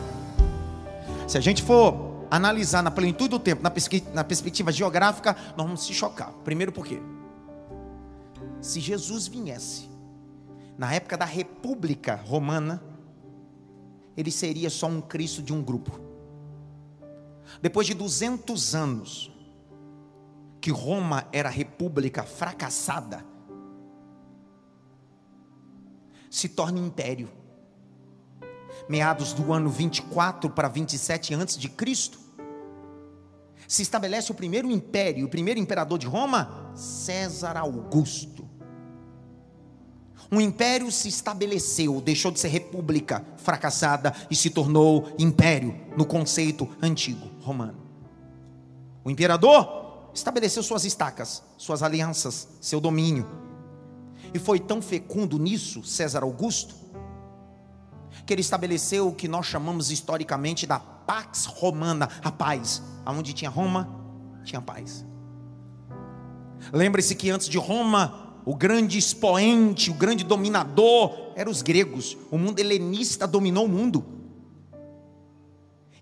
[1.27, 3.73] Se a gente for analisar na plenitude do tempo, na,
[4.13, 6.31] na perspectiva geográfica, nós vamos se chocar.
[6.45, 7.01] Primeiro, por quê?
[8.61, 9.89] Se Jesus viesse
[10.77, 12.83] na época da República Romana,
[14.15, 15.99] ele seria só um Cristo de um grupo.
[17.63, 19.33] Depois de 200 anos,
[20.61, 23.33] que Roma era república fracassada,
[26.35, 27.31] se torna império.
[28.89, 32.19] meados do ano 24 para 27 antes de Cristo,
[33.69, 38.47] se estabelece o primeiro império, o primeiro imperador de Roma, César Augusto.
[40.31, 46.69] Um império se estabeleceu, deixou de ser república fracassada e se tornou império no conceito
[46.83, 47.79] antigo romano.
[49.05, 53.44] O imperador estabeleceu suas estacas, suas alianças, seu domínio.
[54.35, 56.75] E foi tão fecundo nisso, César Augusto,
[58.27, 62.83] que ele estabeleceu o que nós chamamos historicamente da Pax Romana, a paz.
[63.07, 63.89] Aonde tinha Roma,
[64.43, 65.07] tinha paz.
[66.73, 72.17] Lembre-se que antes de Roma, o grande expoente, o grande dominador, eram os gregos.
[72.31, 74.05] O mundo helenista dominou o mundo.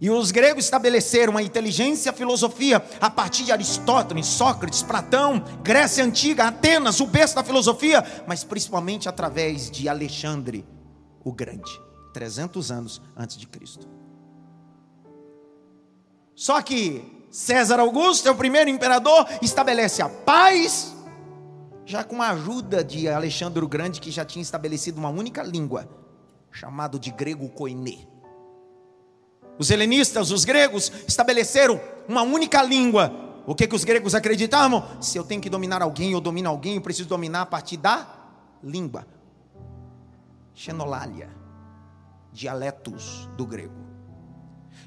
[0.03, 5.39] E os gregos estabeleceram a inteligência e a filosofia a partir de Aristóteles, Sócrates, Platão,
[5.63, 10.67] Grécia Antiga, Atenas, o berço da filosofia, mas principalmente através de Alexandre
[11.25, 11.81] o Grande,
[12.13, 13.89] 300 anos antes de Cristo.
[16.35, 20.97] Só que César Augusto é o primeiro imperador, estabelece a paz,
[21.87, 25.89] já com a ajuda de Alexandre o Grande, que já tinha estabelecido uma única língua,
[26.51, 28.12] chamado de grego koiné.
[29.59, 33.13] Os helenistas, os gregos, estabeleceram uma única língua.
[33.47, 34.85] O que, que os gregos acreditavam?
[35.01, 38.07] Se eu tenho que dominar alguém, eu domino alguém, eu preciso dominar a partir da
[38.63, 39.07] língua.
[40.55, 41.31] Xenolália,
[42.33, 43.83] dialetos do grego.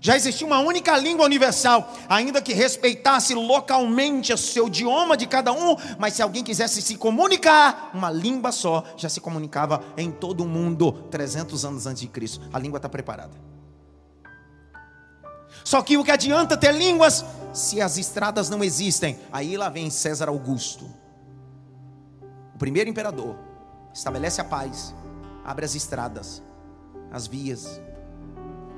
[0.01, 5.51] Já existia uma única língua universal, ainda que respeitasse localmente o seu idioma de cada
[5.51, 10.43] um, mas se alguém quisesse se comunicar, uma língua só já se comunicava em todo
[10.43, 12.47] o mundo 300 anos antes de Cristo.
[12.54, 13.54] A língua está preparada.
[15.65, 19.19] Só que o que adianta ter línguas se as estradas não existem?
[19.32, 20.86] Aí lá vem César Augusto,
[22.54, 23.36] o primeiro imperador,
[23.91, 24.93] estabelece a paz,
[25.43, 26.43] abre as estradas,
[27.12, 27.82] as vias,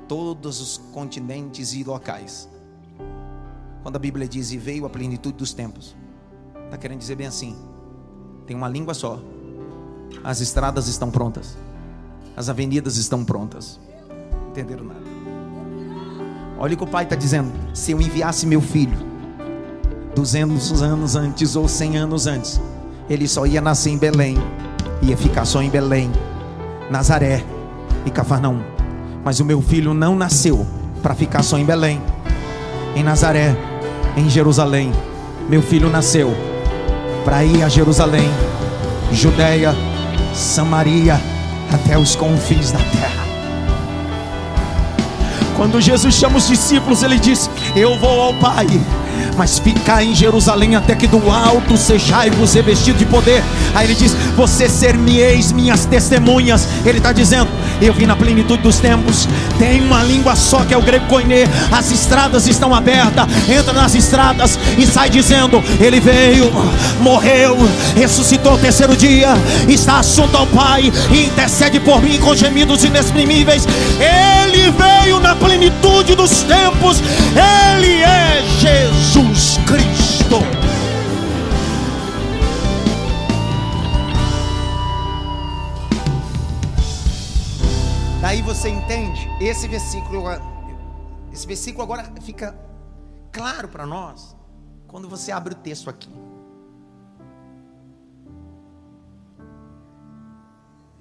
[0.08, 2.48] todos os continentes e locais.
[3.82, 5.94] Quando a Bíblia diz e veio a plenitude dos tempos,
[6.64, 7.54] está querendo dizer bem assim:
[8.46, 9.20] tem uma língua só,
[10.24, 11.54] as estradas estão prontas,
[12.34, 13.78] as avenidas estão prontas.
[14.48, 15.07] Entenderam nada?
[16.58, 18.98] Olha o que o pai está dizendo: se eu enviasse meu filho
[20.14, 22.60] 200 anos antes ou 100 anos antes,
[23.08, 24.36] ele só ia nascer em Belém,
[25.00, 26.10] ia ficar só em Belém,
[26.90, 27.44] Nazaré
[28.04, 28.60] e Cafarnaum.
[29.24, 30.66] Mas o meu filho não nasceu
[31.02, 32.02] para ficar só em Belém,
[32.96, 33.56] em Nazaré,
[34.16, 34.92] em Jerusalém.
[35.48, 36.34] Meu filho nasceu
[37.24, 38.28] para ir a Jerusalém,
[39.12, 39.74] Judéia,
[40.34, 41.20] Samaria,
[41.72, 43.17] até os confins da terra.
[45.58, 48.66] Quando Jesus chama os discípulos, ele diz: Eu vou ao Pai
[49.38, 53.42] mas ficar em Jerusalém até que do alto sejai-vos revestido de poder.
[53.74, 56.66] Aí ele diz: Você ser-me-eis minhas testemunhas.
[56.84, 57.48] Ele está dizendo:
[57.80, 59.28] Eu vim na plenitude dos tempos.
[59.58, 61.44] Tem uma língua só que é o grego koiné.
[61.70, 63.26] As estradas estão abertas.
[63.48, 66.50] Entra nas estradas e sai dizendo: Ele veio,
[67.00, 67.56] morreu,
[67.96, 69.34] ressuscitou o terceiro dia,
[69.68, 73.66] está assunto ao Pai e intercede por mim com gemidos inexprimíveis.
[74.00, 77.00] Ele veio na plenitude dos tempos.
[77.32, 79.58] Ele é Jesus.
[79.66, 80.38] Cristo.
[88.20, 90.24] Daí você entende esse versículo,
[91.32, 92.54] esse versículo agora fica
[93.32, 94.36] claro para nós
[94.86, 96.10] quando você abre o texto aqui.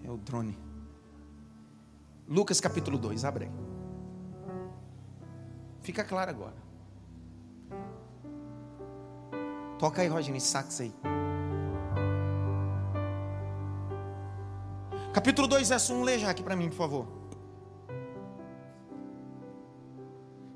[0.03, 0.66] É o drone.
[2.27, 3.51] Lucas capítulo 2, abre aí.
[5.81, 6.55] Fica claro agora.
[9.79, 10.93] Toca aí, Roger, esse sax aí.
[15.13, 17.07] Capítulo 2, verso 1, lê já aqui para mim, por favor.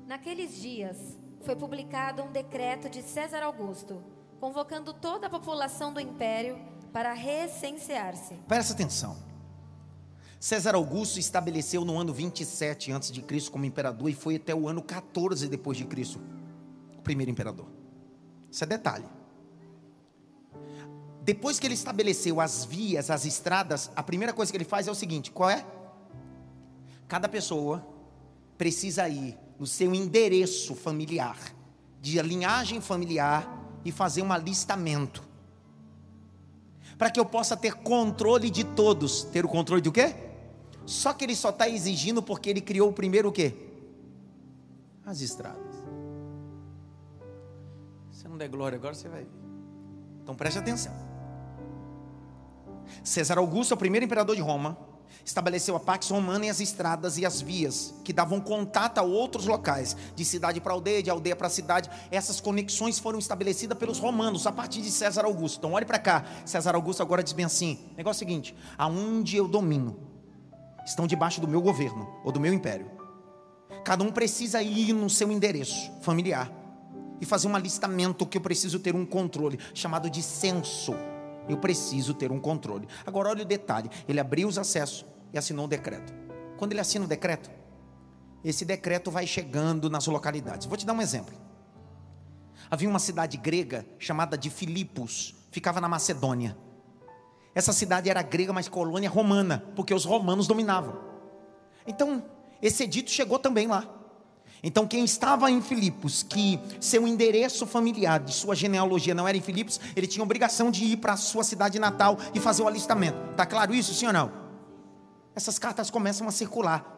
[0.06, 4.02] Naqueles dias foi publicado um decreto de César Augusto,
[4.38, 6.58] convocando toda a população do império
[6.92, 8.34] para recensear-se.
[8.46, 9.31] Presta atenção.
[10.42, 13.48] César Augusto estabeleceu no ano 27 a.C.
[13.48, 16.20] como imperador e foi até o ano 14 depois de Cristo,
[16.98, 17.68] o primeiro imperador.
[18.50, 19.04] Isso é detalhe.
[21.20, 24.90] Depois que ele estabeleceu as vias, as estradas, a primeira coisa que ele faz é
[24.90, 25.64] o seguinte: qual é?
[27.06, 27.86] Cada pessoa
[28.58, 31.38] precisa ir no seu endereço familiar,
[32.00, 33.48] de linhagem familiar,
[33.84, 35.22] e fazer um alistamento.
[36.98, 39.22] Para que eu possa ter controle de todos.
[39.22, 40.31] Ter o controle do quê?
[40.86, 43.54] Só que ele só está exigindo porque ele criou primeiro o quê?
[45.04, 45.72] As estradas
[48.32, 49.30] não der glória agora, você vai ver.
[50.22, 50.92] Então preste atenção.
[53.04, 54.76] César Augusto o primeiro imperador de Roma,
[55.24, 59.46] estabeleceu a Pax Romana e as estradas e as vias que davam contato a outros
[59.46, 61.90] locais, de cidade para aldeia, de aldeia para cidade.
[62.10, 65.58] Essas conexões foram estabelecidas pelos romanos a partir de César Augusto.
[65.58, 66.24] Então, olhe para cá.
[66.44, 69.96] César Augusto agora diz bem assim: negócio é o seguinte, aonde eu domino,
[70.86, 72.90] estão debaixo do meu governo ou do meu império.
[73.84, 76.50] Cada um precisa ir no seu endereço familiar
[77.20, 80.94] e fazer um alistamento que eu preciso ter um controle, chamado de censo.
[81.48, 82.88] Eu preciso ter um controle.
[83.06, 86.12] Agora, olha o detalhe: ele abriu os acessos e assinou um decreto.
[86.56, 87.50] Quando ele assina o decreto,
[88.44, 90.66] esse decreto vai chegando nas localidades.
[90.66, 91.34] Vou te dar um exemplo.
[92.70, 96.56] Havia uma cidade grega chamada de Filipos, ficava na Macedônia.
[97.54, 100.96] Essa cidade era grega, mas colônia romana, porque os romanos dominavam.
[101.86, 102.24] Então,
[102.60, 103.86] esse edito chegou também lá.
[104.62, 109.40] Então, quem estava em Filipos, que seu endereço familiar, de sua genealogia não era em
[109.40, 113.18] Filipos, ele tinha obrigação de ir para a sua cidade natal e fazer o alistamento.
[113.32, 114.30] Está claro isso, sim ou não?
[115.34, 116.88] Essas cartas começam a circular.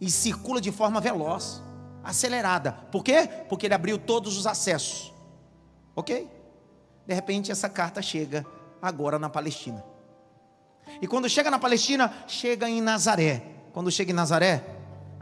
[0.00, 1.62] E circula de forma veloz,
[2.02, 2.72] acelerada.
[2.90, 3.28] Por quê?
[3.48, 5.12] Porque ele abriu todos os acessos.
[5.94, 6.26] Ok?
[7.06, 8.46] De repente, essa carta chega
[8.80, 9.84] agora na Palestina.
[11.00, 13.42] E quando chega na Palestina, chega em Nazaré.
[13.72, 14.64] Quando chega em Nazaré,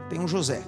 [0.09, 0.63] tem um José.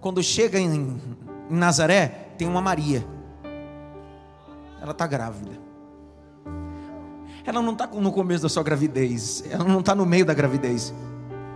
[0.00, 1.00] Quando chega em,
[1.48, 3.06] Nazaré, tem uma Maria.
[4.80, 5.52] Ela está grávida.
[7.44, 9.44] Ela não está no começo da sua gravidez.
[9.50, 10.92] Ela não está no meio da gravidez.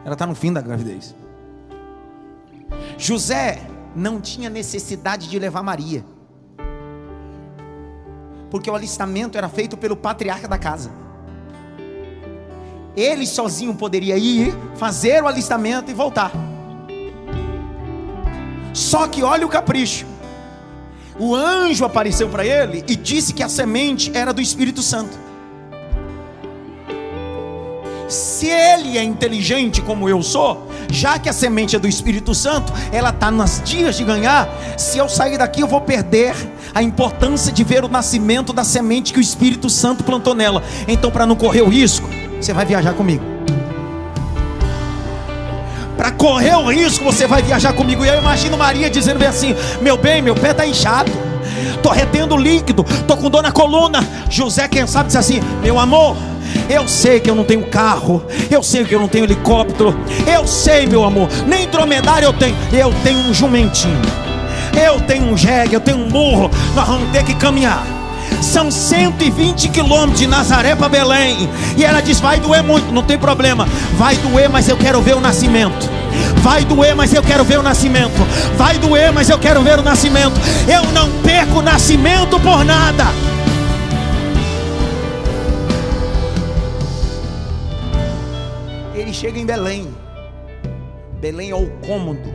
[0.04, 1.14] Ela está no fim da gravidez.
[2.96, 6.04] José não tinha necessidade de levar Maria.
[8.56, 10.90] Porque o alistamento era feito pelo patriarca da casa.
[12.96, 16.32] Ele sozinho poderia ir, fazer o alistamento e voltar.
[18.72, 20.06] Só que olha o capricho.
[21.18, 25.18] O anjo apareceu para ele e disse que a semente era do Espírito Santo.
[28.08, 32.72] Se ele é inteligente como eu sou, já que a semente é do Espírito Santo,
[32.92, 34.48] ela está nas dias de ganhar.
[34.76, 36.34] Se eu sair daqui, eu vou perder
[36.74, 40.62] a importância de ver o nascimento da semente que o Espírito Santo plantou nela.
[40.86, 42.08] Então, para não correr o risco,
[42.40, 43.36] você vai viajar comigo
[45.96, 48.04] para correr o risco, você vai viajar comigo.
[48.04, 51.10] E eu imagino Maria dizendo bem assim: Meu bem, meu pé está inchado,
[51.74, 54.06] estou retendo líquido, estou com dor na coluna.
[54.28, 56.16] José, quem sabe, diz assim: Meu amor,
[56.68, 60.46] eu sei que eu não tenho carro, eu sei que eu não tenho helicóptero, eu
[60.46, 64.00] sei, meu amor, nem dromedário eu tenho, eu tenho um jumentinho,
[64.74, 67.84] eu tenho um jegue, eu tenho um burro, nós vamos ter que caminhar.
[68.40, 71.48] São 120 quilômetros de Nazaré para Belém.
[71.76, 73.66] E ela diz: Vai doer muito, não tem problema.
[73.96, 75.88] Vai doer, mas eu quero ver o nascimento.
[76.36, 78.16] Vai doer, mas eu quero ver o nascimento.
[78.56, 80.38] Vai doer, mas eu quero ver o nascimento.
[80.68, 83.06] Eu não perco o nascimento por nada.
[89.06, 89.94] Ele chega em Belém.
[91.20, 92.28] Belém é o cômodo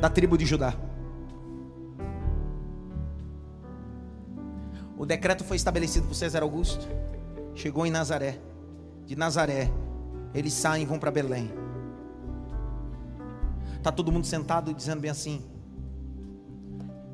[0.00, 0.74] da tribo de Judá.
[4.98, 6.84] O decreto foi estabelecido por César Augusto.
[7.54, 8.40] Chegou em Nazaré.
[9.06, 9.70] De Nazaré,
[10.34, 11.52] eles saem e vão para Belém.
[13.80, 15.44] Tá todo mundo sentado dizendo bem assim: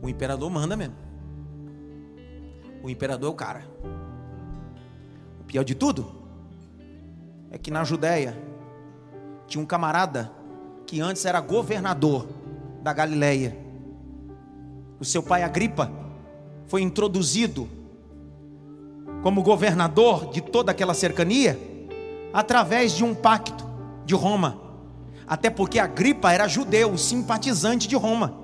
[0.00, 0.96] O imperador manda mesmo.
[2.82, 3.62] O imperador é o cara.
[5.38, 6.10] O pior de tudo
[7.50, 8.48] é que na Judéia
[9.50, 10.30] tinha um camarada
[10.86, 12.28] que antes era governador
[12.82, 13.58] da Galileia.
[15.00, 15.90] O seu pai Agripa
[16.68, 17.68] foi introduzido
[19.24, 21.58] como governador de toda aquela cercania
[22.32, 23.66] através de um pacto
[24.06, 24.56] de Roma.
[25.26, 28.38] Até porque Agripa era judeu, simpatizante de Roma.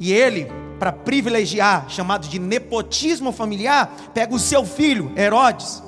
[0.00, 0.48] E ele,
[0.80, 5.82] para privilegiar, chamado de nepotismo familiar, pega o seu filho, Herodes,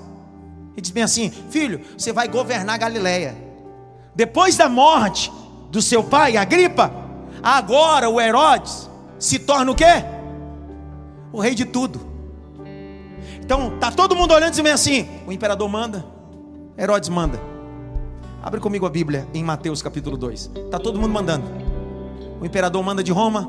[0.77, 3.48] e diz bem assim: Filho, você vai governar Galiléia.
[4.19, 5.33] Depois da morte
[5.71, 6.93] do seu pai, Agripa,
[7.43, 10.19] agora o Herodes se torna o quê?
[11.33, 12.01] o rei de tudo.
[13.41, 16.05] Então, tá todo mundo olhando e dizendo assim: o imperador manda,
[16.77, 17.41] Herodes manda.
[18.43, 20.51] Abre comigo a Bíblia em Mateus capítulo 2.
[20.71, 21.47] Tá todo mundo mandando.
[22.41, 23.49] O imperador manda de Roma,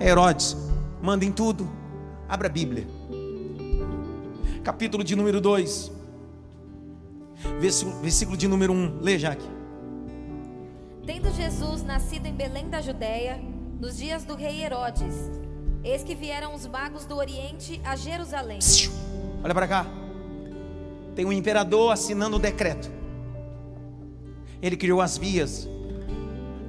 [0.00, 0.56] Herodes
[1.02, 1.68] manda em tudo.
[2.28, 2.86] Abra a Bíblia.
[4.62, 6.01] Capítulo de número 2.
[8.00, 8.98] Versículo, de número 1.
[9.00, 9.46] Lê, Jaque.
[11.06, 13.40] Tendo Jesus nascido em Belém da Judéia,
[13.80, 15.30] nos dias do rei Herodes,
[15.84, 18.60] Eis que vieram os magos do Oriente a Jerusalém.
[19.42, 19.86] Olha para cá.
[21.16, 22.88] Tem um imperador assinando o decreto.
[24.62, 25.68] Ele criou as vias.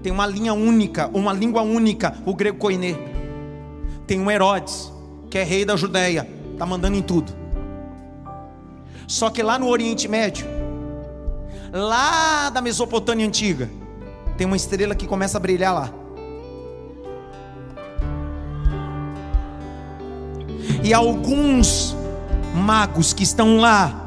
[0.01, 2.95] Tem uma linha única, uma língua única, o grego koiné.
[4.07, 4.91] Tem um Herodes,
[5.29, 7.31] que é rei da Judéia, está mandando em tudo.
[9.07, 10.47] Só que lá no Oriente Médio,
[11.73, 13.69] lá da Mesopotâmia antiga,
[14.37, 15.89] tem uma estrela que começa a brilhar lá.
[20.83, 21.95] E alguns
[22.53, 24.01] magos que estão lá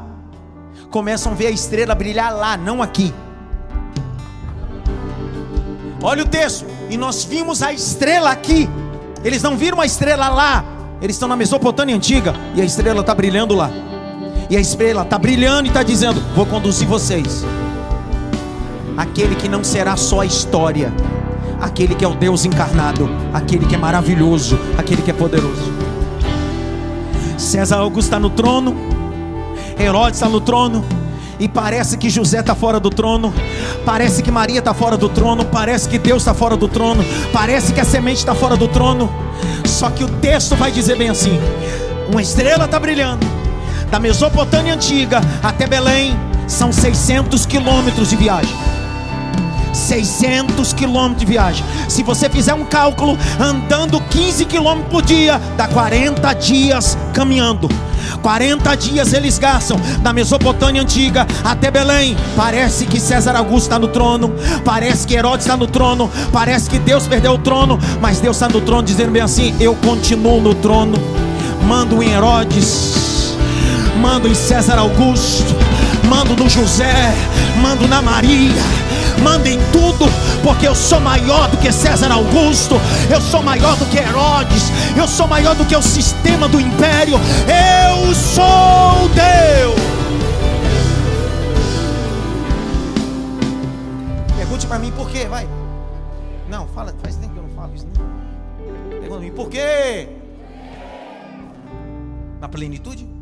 [0.89, 3.13] começam a ver a estrela brilhar lá, não aqui.
[6.01, 6.65] Olha o texto.
[6.89, 8.69] E nós vimos a estrela aqui.
[9.23, 10.63] Eles não viram a estrela lá.
[11.01, 12.33] Eles estão na Mesopotâmia antiga.
[12.55, 13.69] E a estrela está brilhando lá.
[14.49, 17.45] E a estrela está brilhando e está dizendo: Vou conduzir vocês.
[18.95, 20.91] Aquele que não será só a história,
[21.61, 25.71] aquele que é o Deus encarnado, aquele que é maravilhoso, aquele que é poderoso.
[27.37, 28.75] César Augusto está no trono,
[29.79, 30.83] Herodes está no trono,
[31.39, 33.31] e parece que José está fora do trono,
[33.85, 37.73] parece que Maria está fora do trono, parece que Deus está fora do trono, parece
[37.73, 39.11] que a semente está fora do trono.
[39.63, 41.39] Só que o texto vai dizer bem assim:
[42.11, 43.25] uma estrela está brilhando,
[43.89, 46.17] da Mesopotâmia antiga até Belém,
[46.47, 48.55] são 600 quilômetros de viagem.
[49.73, 51.65] 600 quilômetros de viagem.
[51.87, 57.69] Se você fizer um cálculo, andando 15 quilômetros por dia, dá 40 dias caminhando.
[58.21, 62.17] 40 dias eles gastam da Mesopotâmia antiga até Belém.
[62.35, 64.33] Parece que César Augusto está no trono,
[64.65, 68.49] parece que Herodes está no trono, parece que Deus perdeu o trono, mas Deus está
[68.49, 70.97] no trono dizendo bem assim: Eu continuo no trono.
[71.67, 73.06] Mando em Herodes,
[73.97, 75.55] mando em César Augusto,
[76.09, 77.13] mando no José,
[77.61, 78.87] mando na Maria
[79.23, 80.05] mandem tudo,
[80.43, 82.75] porque eu sou maior do que César Augusto,
[83.11, 87.15] eu sou maior do que Herodes, eu sou maior do que o sistema do império,
[87.15, 89.75] eu sou Deus.
[94.35, 95.47] Pergunte para mim por quê, vai.
[96.49, 97.87] Não, fala, faz tempo que eu não falo isso.
[97.97, 98.99] Não.
[98.99, 100.09] Pergunta mim por quê?
[102.39, 103.16] Na plenitude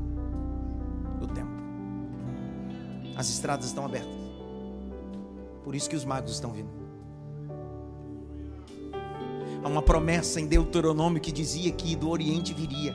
[3.15, 4.13] As estradas estão abertas.
[5.63, 6.69] Por isso que os magos estão vindo.
[9.63, 12.93] Há uma promessa em Deuteronômio que dizia que do Oriente viria.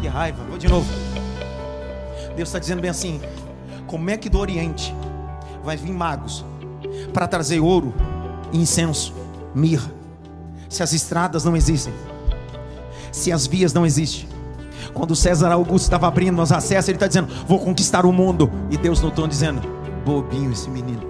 [0.00, 0.90] Que raiva, vou de novo.
[2.34, 3.20] Deus está dizendo bem assim:
[3.86, 4.92] como é que do Oriente
[5.62, 6.44] vai vir magos
[7.12, 7.94] para trazer ouro,
[8.52, 9.14] incenso,
[9.54, 9.92] mirra,
[10.68, 11.94] se as estradas não existem,
[13.12, 14.33] se as vias não existem?
[14.94, 18.50] Quando César Augusto estava abrindo os acessos, ele está dizendo: Vou conquistar o mundo.
[18.70, 19.60] E Deus no trono dizendo:
[20.04, 21.02] Bobinho esse menino.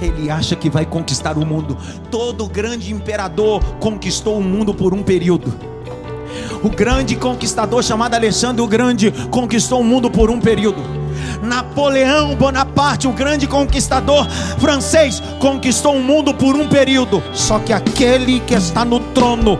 [0.00, 1.76] Ele acha que vai conquistar o mundo.
[2.10, 5.52] Todo grande imperador conquistou o mundo por um período.
[6.62, 10.82] O grande conquistador chamado Alexandre o Grande conquistou o mundo por um período.
[11.42, 14.28] Napoleão Bonaparte, o grande conquistador
[14.58, 17.22] francês, conquistou o mundo por um período.
[17.32, 19.58] Só que aquele que está no trono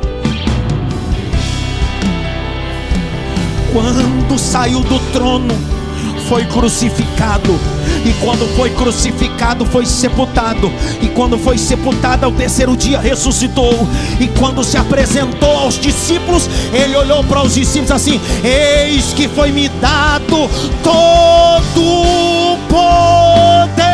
[3.73, 5.55] quando saiu do trono,
[6.29, 7.59] foi crucificado.
[8.05, 10.71] E quando foi crucificado, foi sepultado.
[11.03, 13.75] E quando foi sepultado, ao terceiro dia ressuscitou.
[14.21, 19.51] E quando se apresentou aos discípulos, ele olhou para os discípulos assim: Eis que foi
[19.51, 20.49] me dado
[20.83, 23.89] todo o poder.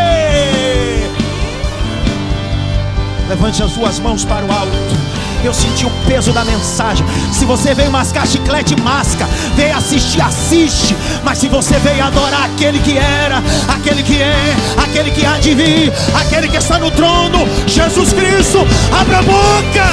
[3.29, 5.04] Levante as suas mãos para o alto
[5.47, 7.07] eu senti o peso da mensagem.
[7.33, 9.27] Se você veio mascar chiclete, masca.
[9.55, 10.97] Veio assistir, assiste.
[11.23, 15.55] Mas se você veio adorar aquele que era, aquele que é, aquele que há de
[15.55, 18.67] vir, aquele que está no trono, Jesus Cristo,
[18.99, 19.87] abra a boca,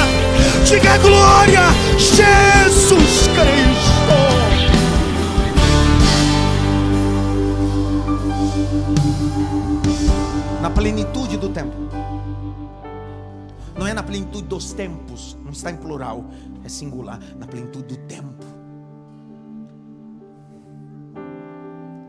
[0.64, 1.62] diga glória,
[1.98, 3.92] Jesus Cristo.
[10.60, 11.81] Na plenitude do tempo
[13.92, 16.24] é na plenitude dos tempos, não está em plural,
[16.64, 18.42] é singular, na plenitude do tempo.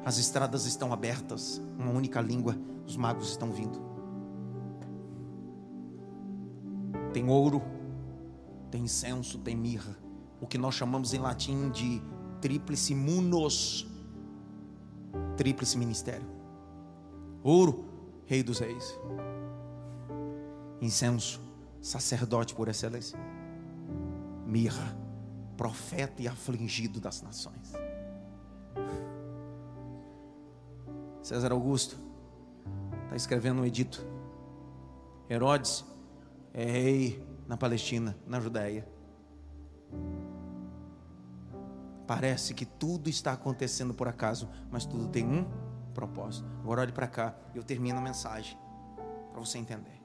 [0.05, 2.55] As estradas estão abertas, uma única língua,
[2.87, 3.81] os magos estão vindo.
[7.11, 7.61] Tem ouro,
[8.71, 9.97] tem incenso, tem mirra,
[10.39, 12.01] o que nós chamamos em latim de
[12.39, 13.85] tríplice munos,
[15.35, 16.25] tríplice ministério.
[17.43, 17.83] Ouro,
[18.25, 18.97] rei dos reis.
[20.81, 21.42] Incenso,
[21.83, 23.19] sacerdote por excelência.
[24.47, 24.97] Mirra,
[25.57, 27.73] profeta e afligido das nações.
[31.21, 31.97] César Augusto
[33.03, 34.05] está escrevendo um edito.
[35.29, 35.85] Herodes
[36.53, 38.87] é rei na Palestina, na Judéia.
[42.07, 45.45] Parece que tudo está acontecendo por acaso, mas tudo tem um
[45.93, 46.47] propósito.
[46.61, 48.57] Agora olhe para cá, eu termino a mensagem
[49.31, 50.02] para você entender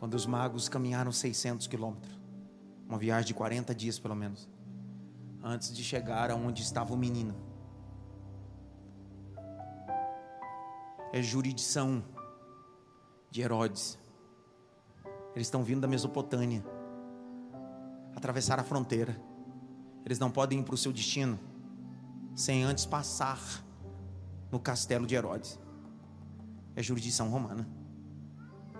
[0.00, 2.18] quando os magos caminharam 600 quilômetros,
[2.88, 4.48] uma viagem de 40 dias pelo menos.
[5.42, 7.34] antes de chegar aonde estava o menino.
[11.12, 12.02] É jurisdição
[13.30, 13.98] de Herodes.
[15.34, 16.64] Eles estão vindo da Mesopotâmia,
[18.14, 19.20] atravessar a fronteira.
[20.04, 21.38] Eles não podem ir para o seu destino
[22.34, 23.38] sem antes passar
[24.50, 25.58] no castelo de Herodes.
[26.74, 27.68] É jurisdição romana.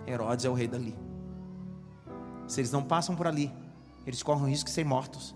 [0.07, 1.10] Herodes é o rei dali.
[2.51, 3.49] Se eles não passam por ali,
[4.05, 5.33] eles correm o risco de ser mortos.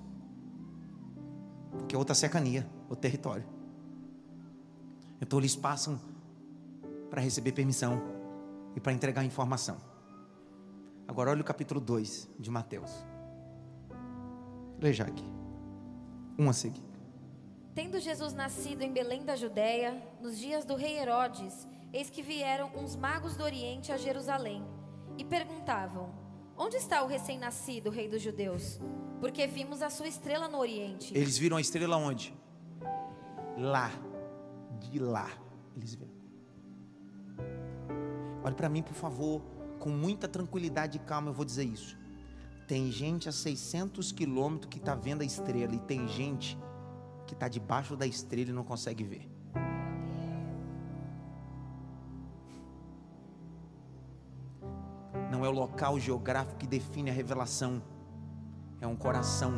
[1.71, 3.45] Porque é outra cercania, o território.
[5.21, 5.97] Então eles passam
[7.09, 8.01] para receber permissão
[8.75, 9.77] e para entregar informação.
[11.07, 12.91] Agora olha o capítulo 2 de Mateus.
[14.77, 15.25] Leia aqui.
[16.37, 16.83] Um a seguir.
[17.73, 22.69] Tendo Jesus nascido em Belém da Judéia, nos dias do rei Herodes, eis que vieram
[22.75, 24.61] uns magos do Oriente a Jerusalém
[25.17, 26.24] e perguntavam:
[26.57, 28.79] Onde está o recém-nascido rei dos judeus?
[29.19, 31.15] Porque vimos a sua estrela no Oriente.
[31.15, 32.33] Eles viram a estrela onde?
[33.57, 33.91] Lá.
[34.79, 35.29] De lá.
[35.75, 36.13] Eles viram.
[38.43, 39.41] Olhe para mim, por favor,
[39.79, 41.97] com muita tranquilidade e calma, eu vou dizer isso.
[42.67, 46.57] Tem gente a 600 quilômetros que está vendo a estrela, e tem gente
[47.27, 49.34] que está debaixo da estrela e não consegue ver.
[55.35, 57.81] Não é o local geográfico que define a revelação,
[58.79, 59.55] é um coração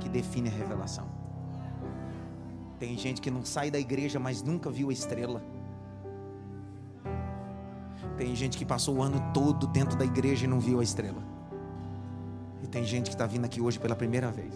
[0.00, 1.06] que define a revelação.
[2.80, 5.40] Tem gente que não sai da igreja, mas nunca viu a estrela.
[8.16, 11.22] Tem gente que passou o ano todo dentro da igreja e não viu a estrela.
[12.60, 14.52] E tem gente que está vindo aqui hoje pela primeira vez.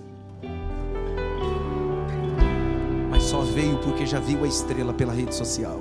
[3.09, 5.79] Mas só veio porque já viu a estrela pela rede social.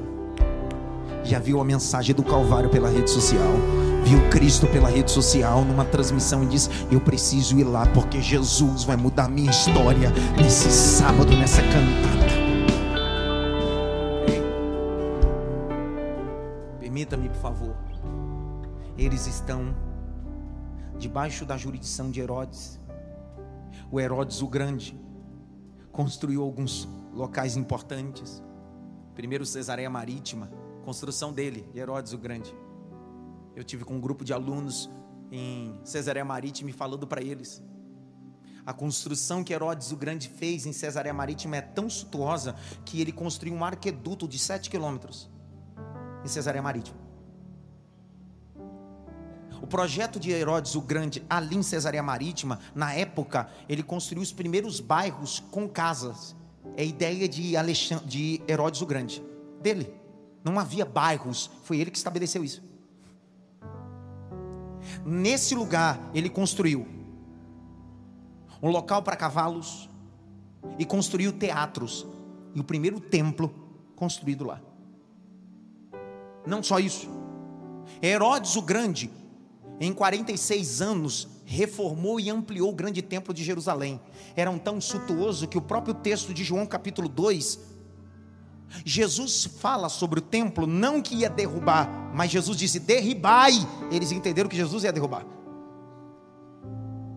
[1.23, 3.90] Já viu a mensagem do Calvário pela rede social.
[4.03, 8.83] Viu Cristo pela rede social numa transmissão e disse: Eu preciso ir lá porque Jesus
[8.83, 12.31] vai mudar minha história nesse sábado, nessa cantada.
[14.27, 14.41] Ei,
[16.79, 17.75] Permita-me, por favor.
[18.97, 19.75] Eles estão
[20.97, 22.79] debaixo da jurisdição de Herodes.
[23.91, 24.99] O Herodes o Grande
[25.91, 28.41] construiu alguns locais importantes.
[29.13, 30.49] Primeiro Cesareia Marítima,
[30.83, 32.55] construção dele, de Herodes o Grande.
[33.61, 34.89] Eu tive com um grupo de alunos
[35.31, 37.61] em Cesareia Marítima falando para eles.
[38.65, 43.11] A construção que Herodes o Grande fez em Cesareia Marítima é tão suntuosa que ele
[43.11, 45.29] construiu um arqueduto de 7 quilômetros
[46.25, 46.97] em Cesareia Marítima.
[49.61, 54.33] O projeto de Herodes o Grande ali em Cesareia Marítima, na época, ele construiu os
[54.33, 56.35] primeiros bairros com casas.
[56.75, 59.23] É ideia de, Alexandre, de Herodes o Grande,
[59.61, 59.93] dele.
[60.43, 62.70] Não havia bairros, foi ele que estabeleceu isso.
[65.05, 66.87] Nesse lugar, ele construiu
[68.61, 69.89] um local para cavalos
[70.77, 72.05] e construiu teatros.
[72.53, 73.53] E o primeiro templo
[73.95, 74.61] construído lá.
[76.45, 77.09] Não só isso.
[78.01, 79.09] Herodes o Grande,
[79.79, 83.99] em 46 anos, reformou e ampliou o grande templo de Jerusalém.
[84.35, 87.59] Era um tão suntuoso que o próprio texto de João capítulo 2,
[88.85, 93.53] Jesus fala sobre o templo, não que ia derrubar, mas Jesus disse: derribai.
[93.91, 95.25] Eles entenderam que Jesus ia derrubar.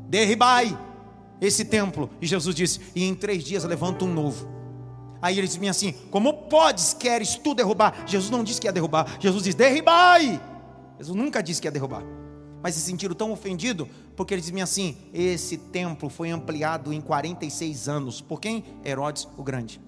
[0.09, 0.77] Derribai
[1.41, 2.11] esse templo.
[2.21, 4.49] E Jesus disse: e em três dias levanta um novo.
[5.21, 8.05] Aí eles dizem assim: Como podes, queres tu derrubar?
[8.07, 10.41] Jesus não disse que ia derrubar, Jesus disse: Derribai.
[10.99, 12.03] Jesus nunca disse que ia derrubar.
[12.63, 17.89] Mas se sentiram tão ofendidos, porque eles diziam assim: Esse templo foi ampliado em 46
[17.89, 18.21] anos.
[18.21, 18.65] Por quem?
[18.85, 19.81] Herodes o Grande.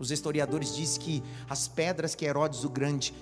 [0.00, 3.14] Os historiadores dizem que as pedras que Herodes o Grande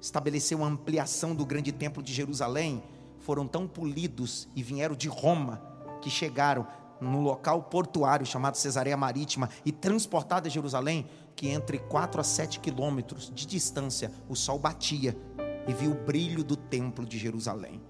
[0.00, 2.82] estabeleceu a ampliação do grande templo de Jerusalém
[3.18, 5.62] foram tão polidos e vieram de Roma
[6.00, 6.66] que chegaram
[7.00, 11.06] no local portuário chamado Cesareia Marítima e transportado a Jerusalém,
[11.36, 15.16] que entre 4 a 7 quilômetros de distância o sol batia
[15.68, 17.80] e viu o brilho do templo de Jerusalém.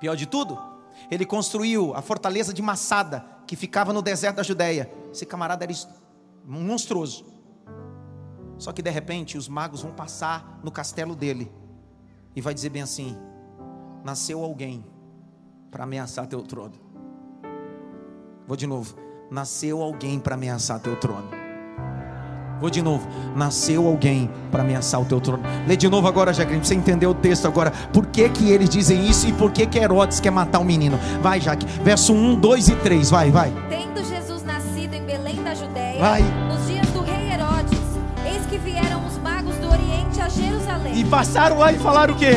[0.00, 0.58] Pior de tudo,
[1.10, 4.90] ele construiu a fortaleza de Massada, que ficava no deserto da Judéia.
[5.12, 5.72] Esse camarada era
[6.44, 7.24] monstruoso.
[8.58, 11.52] Só que de repente os magos vão passar no castelo dele
[12.34, 13.16] e vai dizer bem assim:
[14.02, 14.84] nasceu alguém
[15.70, 16.74] para ameaçar teu trono.
[18.46, 18.96] Vou de novo.
[19.30, 21.45] Nasceu alguém para ameaçar teu trono.
[22.60, 23.06] Vou de novo.
[23.34, 25.42] Nasceu alguém para ameaçar o teu trono.
[25.66, 27.70] Lê de novo agora, Jaqueline, para você entender o texto agora.
[27.92, 30.98] Por que, que eles dizem isso e por que, que Herodes quer matar o menino?
[31.22, 31.66] Vai, Jaque.
[31.82, 33.10] Verso 1, 2 e 3.
[33.10, 33.52] Vai, vai.
[33.68, 36.22] Tendo Jesus nascido em Belém da Judéia, Vai.
[36.22, 37.78] nos dias do rei Herodes,
[38.24, 42.16] eis que vieram os magos do Oriente a Jerusalém E passaram lá e falaram o
[42.16, 42.36] quê?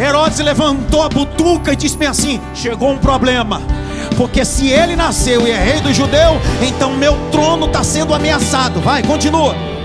[0.00, 3.60] Herodes levantou a butuca e disse assim: chegou um problema.
[4.16, 8.80] Porque se ele nasceu e é rei do judeu, então meu trono está sendo ameaçado.
[8.80, 9.75] Vai, continua.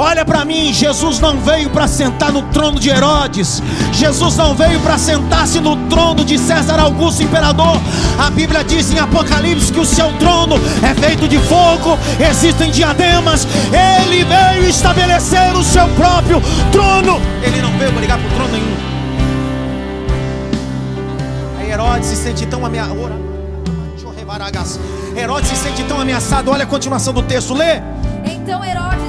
[0.00, 3.60] Olha para mim, Jesus não veio para sentar no trono de Herodes.
[3.92, 7.80] Jesus não veio para sentar-se no trono de César Augusto imperador.
[8.16, 13.44] A Bíblia diz em Apocalipse que o seu trono é feito de fogo, existem diademas.
[13.72, 16.40] Ele veio estabelecer o seu próprio
[16.70, 17.20] trono.
[17.42, 18.76] Ele não veio brigar por trono nenhum.
[21.58, 23.10] Aí Herodes se sente tão ameaçado.
[25.16, 26.52] Herodes se sente tão ameaçado.
[26.52, 27.82] Olha a continuação do texto, lê.
[28.24, 29.07] Então Herodes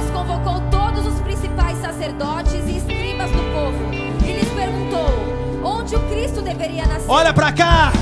[5.90, 7.04] onde o Cristo deveria nascer.
[7.08, 7.92] Olha para cá,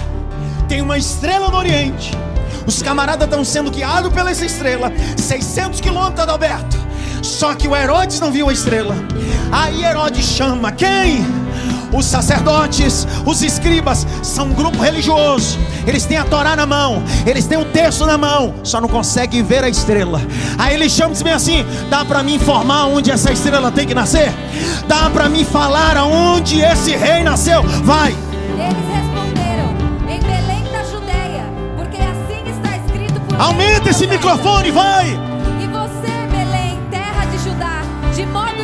[0.68, 2.12] tem uma estrela no Oriente.
[2.66, 6.76] Os camaradas estão sendo guiados pela essa estrela, 600 quilômetros de Alberto.
[7.22, 8.94] Só que o Herodes não viu a estrela.
[9.50, 11.24] Aí Herodes chama quem?
[11.92, 15.58] Os sacerdotes, os escribas, são um grupo religioso.
[15.86, 19.42] Eles têm a Torá na mão, eles têm o texto na mão, só não conseguem
[19.42, 20.20] ver a estrela.
[20.58, 23.86] Aí ele chama e diz bem assim: dá para me informar onde essa estrela tem
[23.86, 24.32] que nascer?
[24.86, 27.62] Dá para me falar aonde esse rei nasceu?
[27.62, 28.10] Vai.
[28.10, 29.74] Eles responderam:
[30.08, 31.44] em Belém da Judéia,
[31.76, 35.08] porque assim está escrito por Aumenta esse microfone, vai.
[35.60, 37.82] E você, Belém, terra de Judá,
[38.14, 38.57] de modo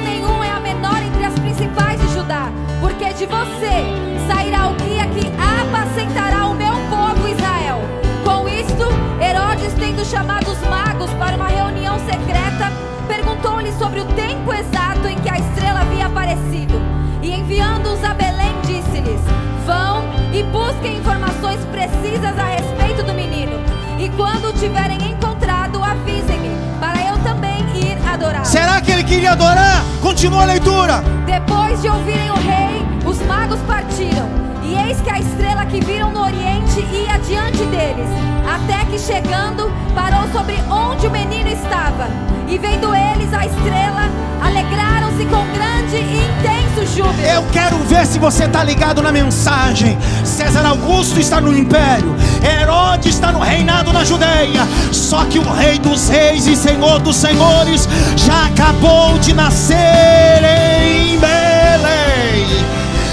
[3.25, 7.81] de você sairá o guia que apacentará o meu povo Israel.
[8.23, 8.85] Com isto,
[9.19, 12.71] Herodes, tendo chamado os magos para uma reunião secreta,
[13.09, 16.75] perguntou-lhe sobre o tempo exato em que a estrela havia aparecido.
[17.23, 19.21] E enviando-os a Belém, disse-lhes:
[19.65, 23.59] Vão e busquem informações precisas a respeito do menino.
[23.99, 28.45] E quando o tiverem encontrado, avisem-me, para eu também ir adorar.
[28.45, 29.83] Será que ele queria adorar?
[30.03, 31.03] Continua a leitura.
[31.25, 34.29] Depois de ouvirem o rei, os magos partiram.
[34.63, 38.09] E eis que a estrela que viram no oriente ia diante deles,
[38.49, 42.09] até que chegando, parou sobre onde o menino estava.
[42.49, 44.09] E vendo eles a estrela,
[44.43, 47.27] alegraram-se com grande e intenso júbilo.
[47.27, 49.99] Eu quero ver se você está ligado na mensagem.
[50.25, 54.67] César Augusto está no império, Herodes está no reinado na Judéia.
[54.93, 57.87] Só que o Rei dos Reis e Senhor dos Senhores
[58.17, 61.54] já acabou de nascer em Belém.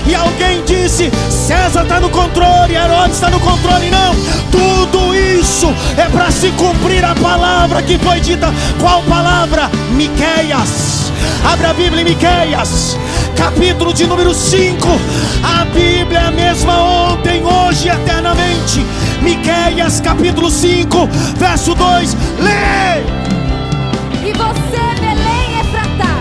[0.06, 3.90] E alguém disse: César está no controle, Herodes está no controle.
[3.90, 4.16] Não,
[4.52, 8.54] tudo isso é para se cumprir a palavra que foi dita.
[8.80, 9.70] Qual palavra?
[9.92, 11.12] Miqueias.
[11.44, 12.98] Abra a Bíblia em Miqueias,
[13.36, 14.88] capítulo de número 5.
[15.44, 16.78] A Bíblia é a mesma
[17.12, 18.86] ontem, hoje e eternamente.
[19.22, 22.16] Miqueias, capítulo 5, verso 2.
[22.40, 23.02] Lê!
[24.28, 26.16] E você, Belém Efratá,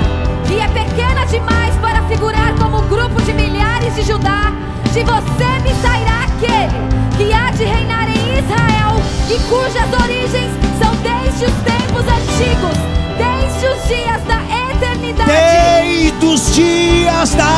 [0.47, 3.50] que é pequena demais para figurar como grupo de milhares
[3.95, 4.53] de Judá,
[4.93, 6.79] de você me sairá aquele
[7.17, 8.97] que há de reinar em Israel
[9.29, 12.79] e cujas origens são desde os tempos antigos,
[13.19, 15.31] desde os dias da eternidade.
[15.31, 17.51] Desde os dias da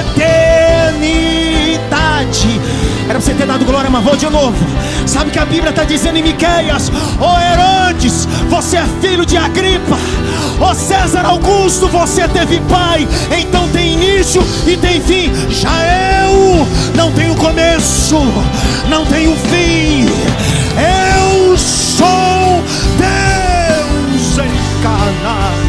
[0.00, 1.28] eternidade.
[3.04, 4.56] Era pra você ter dado glória, mas vou de novo.
[5.06, 6.90] Sabe que a Bíblia está dizendo em Miqueias?
[7.18, 9.96] Ô Herodes, você é filho de Agripa.
[10.60, 13.06] Ô César Augusto, você teve pai.
[13.38, 15.32] Então tem início e tem fim.
[15.50, 15.70] Já
[16.24, 18.16] eu não tenho começo,
[18.88, 20.06] não tenho fim.
[20.76, 22.62] Eu sou
[22.98, 25.67] Deus encarnado.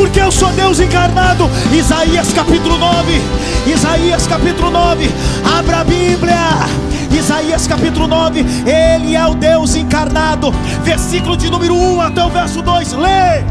[0.00, 1.44] Porque eu sou Deus encarnado.
[1.70, 3.20] Isaías capítulo 9.
[3.66, 5.10] Isaías capítulo 9.
[5.58, 6.36] Abra a Bíblia.
[7.12, 8.40] Isaías capítulo 9.
[8.66, 10.52] Ele é o Deus encarnado.
[10.82, 12.94] Versículo de número 1 até o verso 2.
[12.94, 13.44] Lê.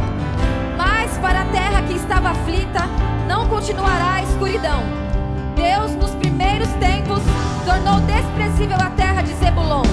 [0.75, 2.89] Mas para a terra que estava aflita,
[3.27, 4.81] não continuará a escuridão.
[5.55, 7.21] Deus, nos primeiros tempos,
[7.63, 9.83] tornou desprezível a terra de Zebulon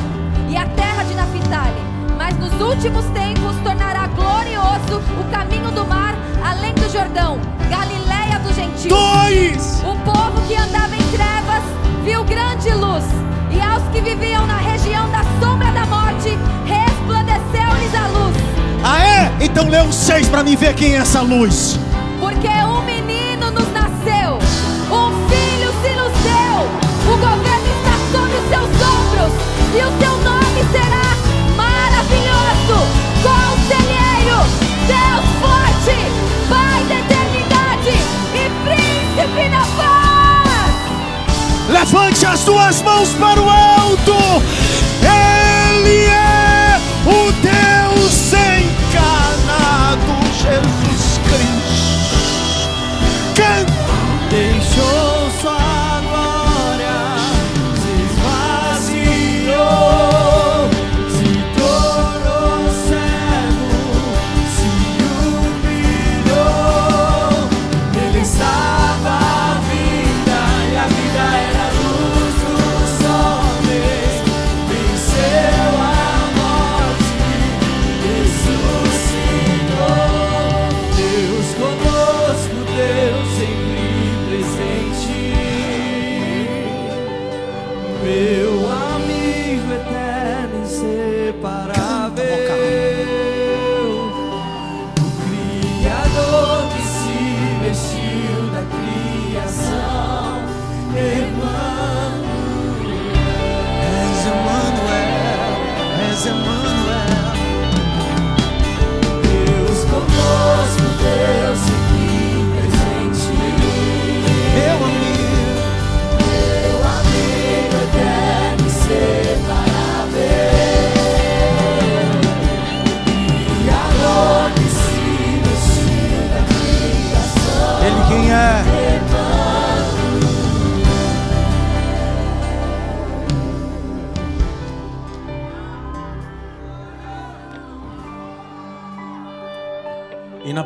[0.49, 1.85] e a terra de Naphtali.
[2.17, 6.06] Mas nos últimos tempos tornará glorioso o caminho do mar
[6.47, 7.39] além do Jordão,
[7.69, 8.87] Galiléia dos gentios.
[8.87, 9.83] Dois.
[9.83, 11.63] O povo que andava em trevas
[12.05, 13.05] viu grande luz,
[13.51, 18.37] e aos que viviam na região da sombra da morte, resplandeceu-lhes a luz.
[18.85, 19.33] Ah, é?
[19.41, 21.79] Então lê o 6 para mim ver quem é essa luz.
[22.21, 24.39] Porque um menino nos nasceu,
[24.91, 29.33] um filho se nos deu, o governo está sobre os seus ombros,
[29.75, 31.06] e o seu nome será
[41.87, 44.13] Levante as duas mãos para o alto.
[45.01, 52.27] Ele é o Deus encarnado, Jesus Cristo.
[53.37, 53.73] Canta,
[54.29, 55.06] deixou?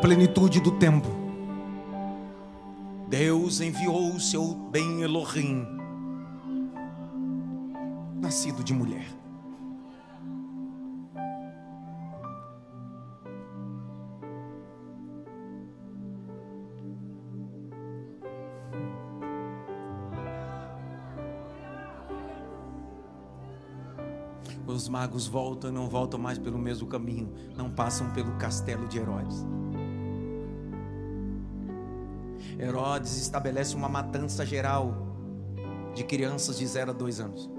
[0.00, 1.06] Plenitude do tempo,
[3.08, 5.66] Deus enviou o seu bem Elohim,
[8.18, 9.06] nascido de mulher.
[24.66, 29.44] Os magos voltam não voltam mais pelo mesmo caminho, não passam pelo castelo de Herodes.
[32.60, 34.94] Herodes estabelece uma matança geral
[35.94, 37.50] de crianças de 0 a 2 anos.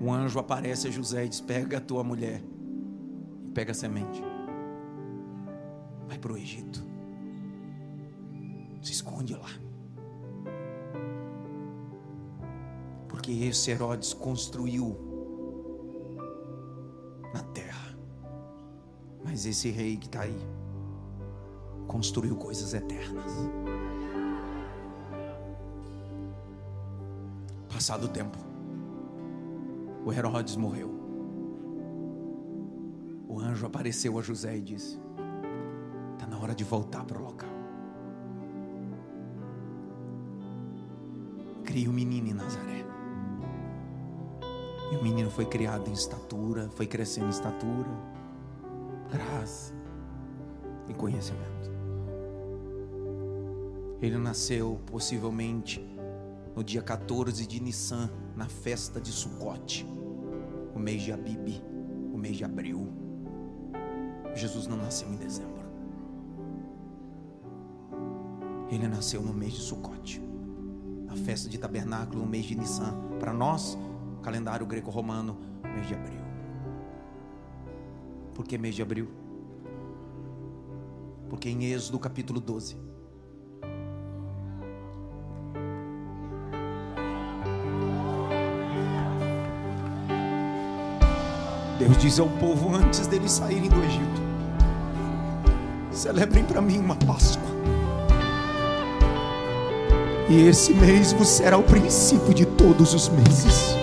[0.00, 2.42] Um anjo aparece a José e diz: Pega a tua mulher
[3.44, 4.22] e pega a semente.
[6.06, 6.82] Vai para o Egito.
[8.80, 9.50] Se esconde lá.
[13.06, 14.96] Porque esse Herodes construiu
[17.34, 17.94] na terra.
[19.22, 20.38] Mas esse rei que está aí
[21.98, 23.32] construiu coisas eternas.
[27.68, 28.38] Passado o tempo,
[30.06, 30.96] o Herodes morreu.
[33.26, 34.96] O anjo apareceu a José e disse:
[36.12, 37.50] Está na hora de voltar para o local.
[41.64, 42.86] Crie o um menino em Nazaré.
[44.92, 47.90] E o menino foi criado em estatura, foi crescendo em estatura,
[49.10, 49.74] graça
[50.88, 51.67] e conhecimento.
[54.00, 55.84] Ele nasceu possivelmente
[56.54, 59.86] no dia 14 de Nissan, na festa de Sucote,
[60.74, 61.60] o mês de Abib,
[62.12, 62.88] o mês de abril.
[64.34, 65.58] Jesus não nasceu em dezembro.
[68.70, 70.22] Ele nasceu no mês de Sucote,
[71.06, 72.94] na festa de tabernáculo, no mês de Nissan.
[73.18, 73.76] Para nós,
[74.22, 75.36] calendário greco-romano,
[75.74, 76.20] mês de abril.
[78.34, 79.08] Por que mês de abril?
[81.28, 82.76] Porque em Êxodo capítulo 12,
[91.78, 94.20] Deus diz ao povo antes deles saírem do Egito:
[95.92, 97.46] celebrem para mim uma Páscoa.
[100.28, 103.76] E esse mês vos será o princípio de todos os meses.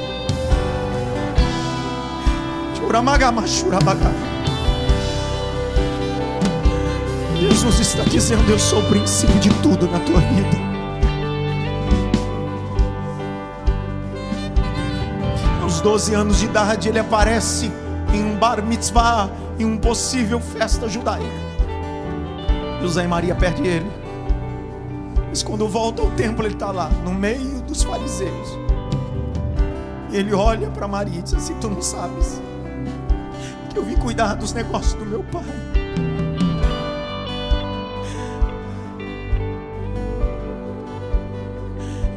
[7.40, 10.66] Jesus está dizendo: Eu sou o princípio de tudo na tua vida.
[15.64, 17.72] Aos 12 anos de idade, ele aparece
[18.16, 21.26] em um bar mitzvah, em uma possível festa judaica.
[22.82, 23.92] José e Maria perdem ele.
[25.30, 28.58] Mas quando volta ao templo, ele está lá, no meio dos fariseus.
[30.12, 32.42] E ele olha para Maria e diz assim: Tu não sabes
[33.70, 35.44] que eu vim cuidar dos negócios do meu pai.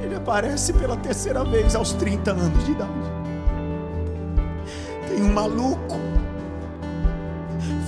[0.02, 3.07] Ele aparece pela terceira vez aos 30 anos de idade.
[5.18, 5.98] Tem um maluco,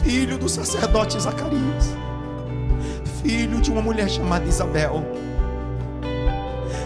[0.02, 1.96] filho do sacerdote Zacarias,
[3.22, 5.04] filho de uma mulher chamada Isabel,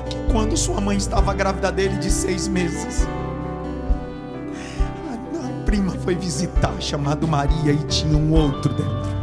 [0.07, 3.09] que quando sua mãe estava grávida dele de seis meses,
[5.42, 9.14] a prima foi visitar, chamado Maria, e tinha um outro dentro.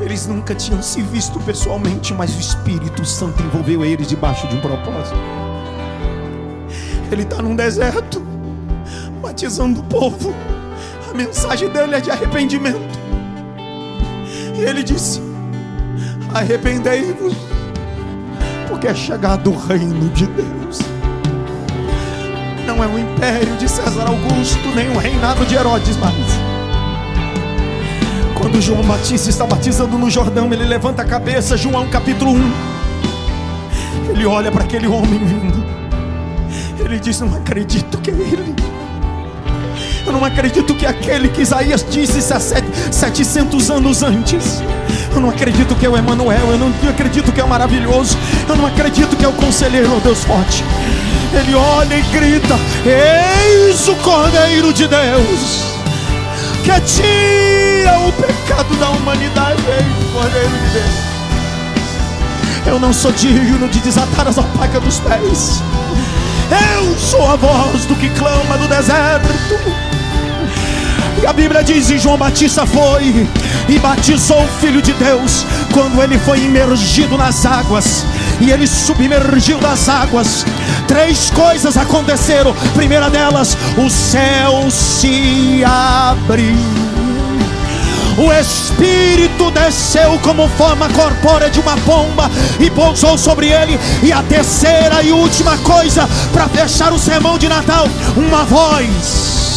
[0.00, 4.60] Eles nunca tinham se visto pessoalmente, mas o Espírito Santo envolveu eles debaixo de um
[4.62, 5.18] propósito.
[7.12, 8.26] Ele está num deserto,
[9.38, 10.34] batizando o povo.
[11.08, 12.98] A mensagem dele é de arrependimento.
[14.56, 15.22] E ele disse:
[16.34, 17.34] Arrependei-vos,
[18.68, 20.80] porque é chegado o reino de Deus.
[22.66, 26.16] Não é o império de César Augusto, nem o reinado de Herodes mais.
[28.36, 32.52] Quando João Batista está batizando no Jordão, ele levanta a cabeça, João capítulo 1.
[34.10, 35.64] Ele olha para aquele homem vindo.
[36.80, 38.57] Ele diz: Não acredito que é ele.
[40.08, 44.62] Eu não acredito que aquele que Isaías disse 700 anos antes.
[45.14, 46.50] Eu não acredito que é o Emanuel.
[46.50, 48.16] Eu não acredito que é o maravilhoso.
[48.48, 50.64] Eu não acredito que é o conselheiro, oh Deus forte.
[51.34, 55.76] Ele olha e grita: Eis o Cordeiro de Deus,
[56.64, 59.62] que tira o pecado da humanidade.
[59.68, 61.08] Ei, Cordeiro de Deus.
[62.66, 65.62] Eu não sou digno de desatar as alpacas dos pés.
[66.50, 69.87] Eu sou a voz do que clama do deserto.
[71.22, 73.26] E a Bíblia diz: e João Batista foi
[73.68, 78.04] e batizou o Filho de Deus quando ele foi imergido nas águas.
[78.40, 80.46] E ele submergiu das águas.
[80.86, 82.54] Três coisas aconteceram.
[82.74, 86.56] Primeira delas, o céu se abriu.
[88.16, 93.78] O Espírito desceu como forma corpórea de uma pomba e pousou sobre ele.
[94.02, 99.47] E a terceira e última coisa, para fechar o sermão de Natal, uma voz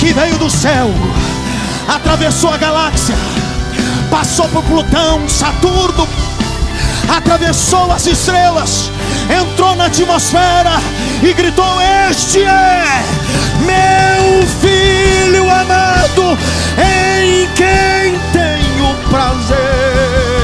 [0.00, 0.90] que veio do céu,
[1.86, 3.14] atravessou a galáxia,
[4.10, 6.08] passou por Plutão, Saturno,
[7.14, 8.90] atravessou as estrelas,
[9.30, 10.80] entrou na atmosfera
[11.22, 11.78] e gritou:
[12.10, 13.04] Este é
[13.60, 16.38] meu filho amado,
[16.78, 20.39] em quem tenho prazer.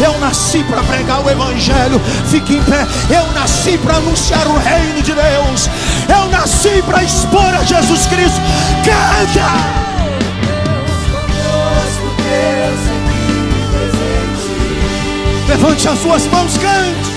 [0.00, 2.00] Eu nasci para pregar o Evangelho.
[2.28, 2.86] Fique em pé.
[3.08, 5.70] Eu nasci para anunciar o reino de Deus.
[6.08, 8.40] Eu nasci para expor a Jesus Cristo.
[8.84, 9.86] Canta!
[15.48, 17.16] Levante as suas mãos, cante.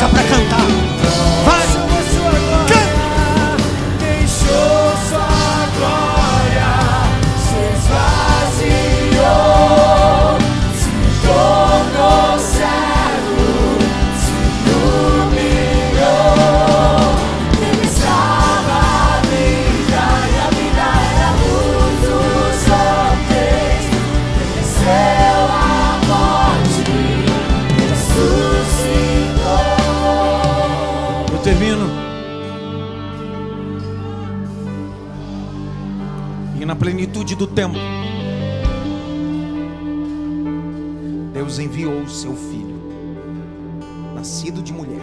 [0.00, 0.66] Boca para cantar.
[1.44, 1.59] Vai.
[37.30, 37.74] Na plenitude do tempo,
[41.32, 42.76] Deus enviou o seu filho,
[44.14, 45.00] nascido de mulher.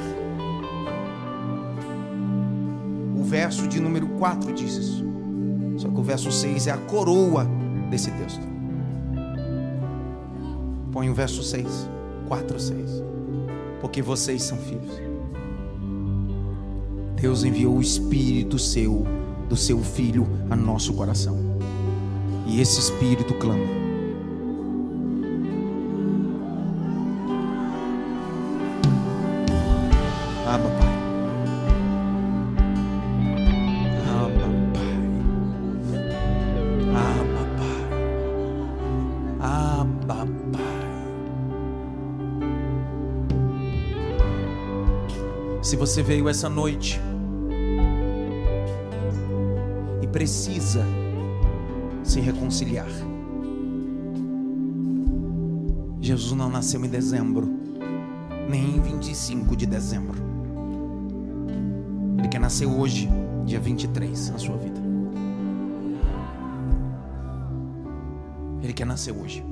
[3.18, 5.06] O verso de número 4 diz isso.
[5.78, 7.46] Só que o verso 6 é a coroa
[7.90, 8.46] desse texto.
[10.92, 11.90] Põe o verso 6,
[12.28, 13.04] 4, 6.
[13.80, 15.02] Porque vocês são filhos.
[17.16, 19.06] Deus enviou o Espírito seu,
[19.50, 21.47] do seu Filho, a nosso coração.
[22.50, 23.66] E esse Espírito clama.
[30.48, 30.88] Abba, Pai.
[34.08, 34.96] Abba, Pai.
[36.96, 37.76] Abba, Pai.
[39.42, 40.20] Abba,
[40.54, 40.78] Pai.
[45.62, 47.02] Se você veio essa noite
[50.02, 50.86] e precisa
[52.18, 52.88] se reconciliar.
[56.02, 57.48] Jesus não nasceu em dezembro,
[58.50, 60.18] nem em 25 de dezembro.
[62.18, 63.08] Ele quer nascer hoje,
[63.46, 64.82] dia 23, na sua vida.
[68.64, 69.46] Ele quer nascer hoje.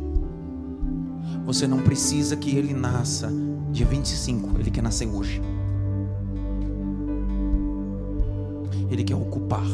[1.45, 3.31] Você não precisa que ele nasça
[3.71, 5.39] dia 25, ele quer nascer hoje.
[8.89, 9.65] Ele quer ocupar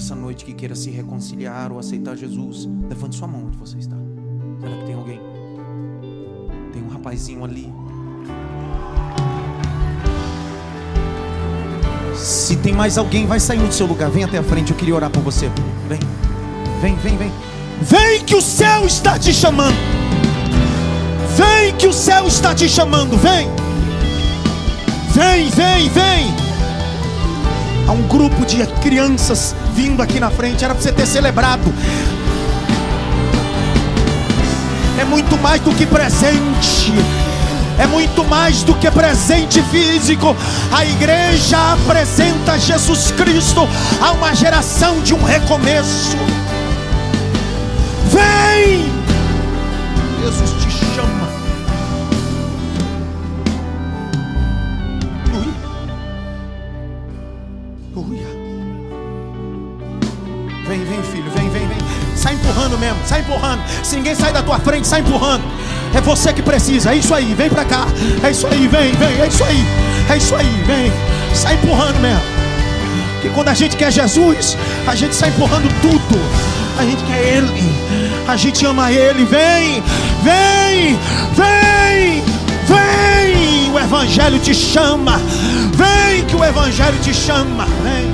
[0.00, 2.68] Será que tem alguém essa noite que queira se reconciliar ou aceitar Jesus?
[2.88, 3.96] Levante sua mão onde você está.
[4.60, 5.20] Será que tem alguém?
[6.72, 7.72] Tem um rapazinho ali.
[12.16, 14.10] Se tem mais alguém, vai sair do seu lugar.
[14.10, 15.50] Vem até a frente, eu queria orar por você.
[15.88, 15.98] Vem,
[16.80, 17.32] vem, vem, vem.
[17.82, 19.76] Vem que o céu está te chamando.
[21.36, 23.16] Vem que o céu está te chamando.
[23.16, 23.48] Vem.
[25.12, 26.40] Vem, vem, vem.
[27.86, 31.72] Há um grupo de crianças vindo aqui na frente, era para você ter celebrado.
[34.98, 36.92] É muito mais do que presente.
[37.78, 40.36] É muito mais do que presente físico.
[40.70, 43.66] A igreja apresenta Jesus Cristo
[44.02, 46.14] a uma geração de um recomeço.
[48.10, 48.84] Vem!
[50.22, 50.69] Jesus te
[60.70, 61.78] Vem, vem, filho, vem, vem, vem.
[62.14, 63.60] Sai empurrando mesmo, sai empurrando.
[63.82, 65.42] Se ninguém sai da tua frente, sai empurrando.
[65.92, 67.88] É você que precisa, é isso aí, vem pra cá.
[68.22, 69.66] É isso aí, vem, vem, é isso aí.
[70.08, 70.92] É isso aí, vem.
[71.34, 72.22] Sai empurrando mesmo.
[73.14, 74.56] Porque quando a gente quer Jesus,
[74.86, 76.20] a gente sai empurrando tudo.
[76.78, 77.64] A gente quer Ele.
[78.28, 79.24] A gente ama Ele.
[79.24, 79.82] Vem,
[80.22, 80.96] vem,
[81.34, 82.22] vem,
[82.68, 83.72] vem.
[83.72, 85.20] O Evangelho te chama.
[85.74, 87.66] Vem que o Evangelho te chama.
[87.82, 88.09] Vem,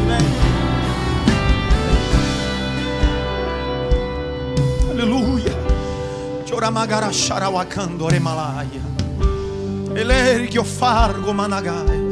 [9.95, 12.07] Eleri que eu fargo managaia.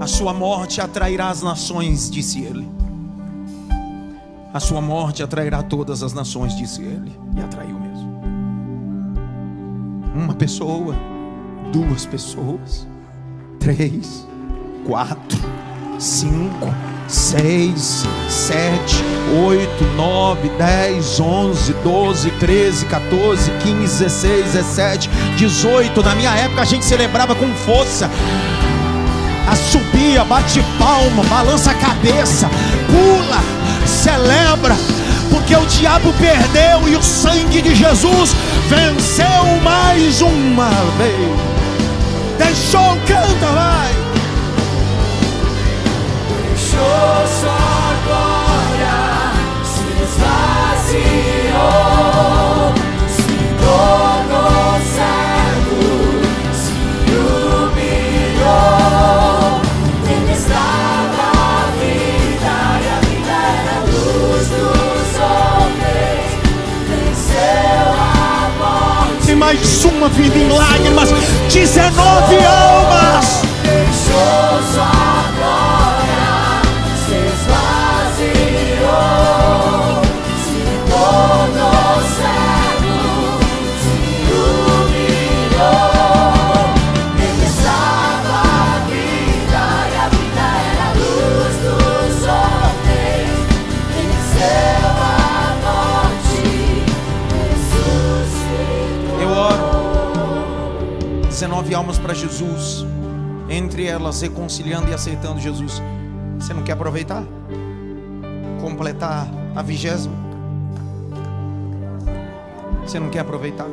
[0.00, 2.66] A sua morte atrairá as nações, disse ele.
[4.54, 7.12] A sua morte atrairá todas as nações, disse ele.
[7.36, 8.22] E atraiu mesmo.
[10.14, 10.94] Uma pessoa,
[11.72, 12.86] duas pessoas,
[13.58, 14.26] três,
[14.86, 15.38] quatro,
[15.98, 16.72] cinco,
[17.08, 19.02] seis, sete,
[19.46, 26.02] oito, nove, dez, onze, doze, treze, 14, 15, 16, 17, 18.
[26.02, 28.10] Na minha época a gente celebrava com força.
[29.48, 32.50] Assobia, bate palma, balança a cabeça,
[32.88, 33.40] pula,
[33.86, 34.76] celebra,
[35.30, 38.34] porque o diabo perdeu e o sangue de Jesus
[38.68, 41.56] venceu mais uma vez.
[42.38, 44.05] Deixou, canta, vai.
[69.46, 71.08] Mais uma vida em lágrimas,
[71.48, 73.42] 19 almas.
[101.36, 102.86] 19 almas para Jesus.
[103.50, 105.82] Entre elas reconciliando e aceitando Jesus.
[106.38, 107.22] Você não quer aproveitar?
[108.58, 110.14] Completar a vigésima?
[112.82, 113.66] Você não quer aproveitar?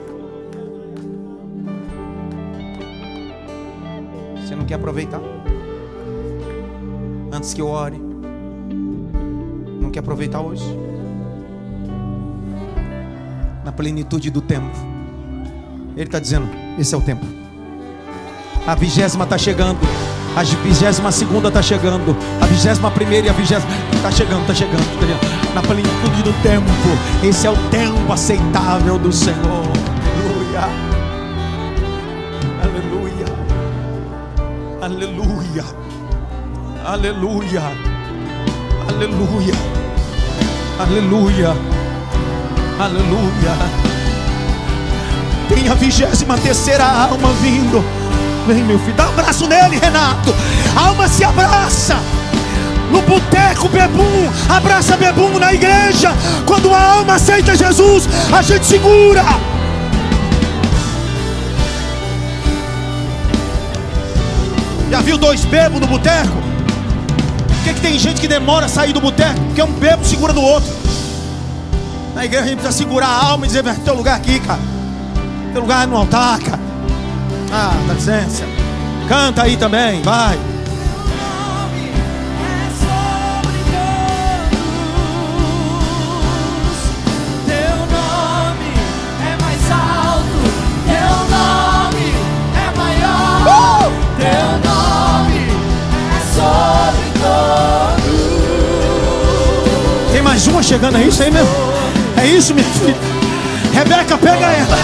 [4.42, 5.22] Você não quer aproveitar?
[7.32, 7.98] Antes que eu ore.
[9.80, 10.66] Não quer aproveitar hoje?
[13.64, 14.76] Na plenitude do tempo.
[15.96, 17.43] Ele está dizendo: esse é o tempo.
[18.66, 19.78] A vigésima está chegando.
[20.36, 22.16] A vigésima segunda está chegando.
[22.42, 23.70] A vigésima primeira e a vigésima.
[23.94, 25.54] Está chegando, está chegando, tá chegando.
[25.54, 26.66] Na plenitude do tempo.
[27.22, 29.64] Esse é o tempo aceitável do Senhor.
[32.64, 33.26] Aleluia.
[34.82, 35.64] Aleluia.
[35.66, 35.66] Aleluia.
[36.86, 37.62] Aleluia.
[38.88, 39.54] Aleluia.
[40.80, 41.56] Aleluia.
[42.80, 43.94] Aleluia.
[45.50, 47.84] Tem a vigésima terceira alma vindo.
[48.46, 50.36] Vem, meu filho, dá um abraço nele, Renato.
[50.76, 51.96] A alma se abraça.
[52.92, 56.12] No boteco, bebum, abraça bebum na igreja.
[56.46, 59.24] Quando a alma aceita Jesus, a gente segura.
[64.92, 66.38] Já viu dois bebos no boteco?
[67.48, 69.40] Por que, que tem gente que demora a sair do boteco?
[69.46, 70.70] Porque um bebo segura do outro.
[72.14, 74.60] Na igreja a gente precisa segurar a alma e dizer: "Vai, teu lugar aqui, cara.
[75.52, 76.53] Teu lugar é no altar, cara.
[77.56, 78.44] Ah, dá licença.
[79.08, 80.36] Canta aí também, vai.
[87.46, 88.74] Teu nome
[89.22, 90.42] é mais alto,
[90.88, 92.16] teu nome
[92.58, 95.46] é maior, teu nome
[96.10, 97.08] é sobre
[98.02, 98.18] todos.
[100.12, 101.50] Tem mais uma chegando, é isso aí mesmo?
[102.18, 103.13] É isso, minha filha?
[103.84, 104.78] Rebeca, pega ela.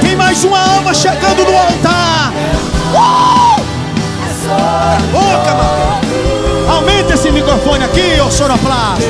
[0.00, 2.32] Tem mais uma alma chegando no altar.
[2.94, 3.60] Uh!
[5.12, 6.06] Ô, camarada.
[6.72, 9.04] Aumenta esse microfone aqui, ô soroplasta.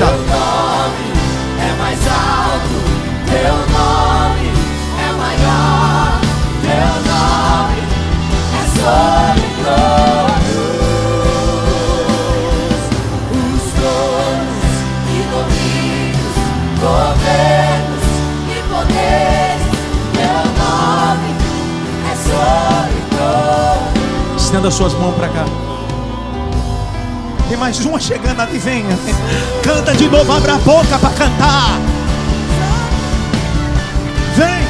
[1.61, 2.75] é mais alto,
[3.27, 4.51] teu nome
[4.99, 6.21] é maior,
[6.63, 7.83] teu nome
[8.53, 9.16] é sobre
[24.57, 25.45] Estenda suas mãos para cá.
[27.47, 28.97] Tem mais uma chegando ali, venha.
[29.63, 31.79] Canta de novo, abra a boca para cantar.
[34.35, 34.66] Vem.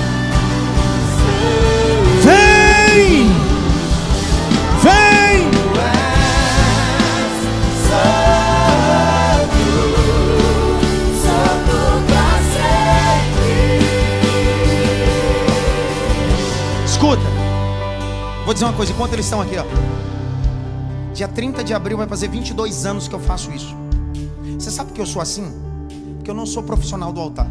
[18.57, 19.65] Dizer uma coisa, enquanto eles estão aqui, ó.
[21.12, 23.77] Dia 30 de abril vai fazer 22 anos que eu faço isso.
[24.59, 25.53] Você sabe que eu sou assim?
[26.16, 27.47] Porque eu não sou profissional do altar.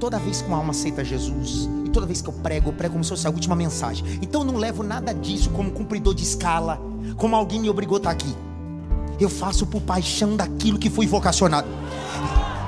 [0.00, 2.94] Toda vez que uma alma aceita Jesus, e toda vez que eu prego, eu prego
[2.94, 4.18] como se fosse a última mensagem.
[4.22, 6.80] Então eu não levo nada disso como cumpridor de escala,
[7.18, 8.34] como alguém me obrigou a estar aqui.
[9.20, 11.68] Eu faço por paixão daquilo que fui vocacionado.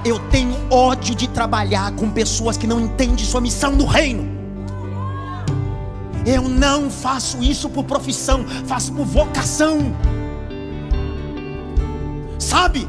[0.04, 4.35] Eu tenho ódio de trabalhar com pessoas que não entendem sua missão no reino.
[6.26, 9.94] Eu não faço isso por profissão, faço por vocação.
[12.38, 12.84] Sabe?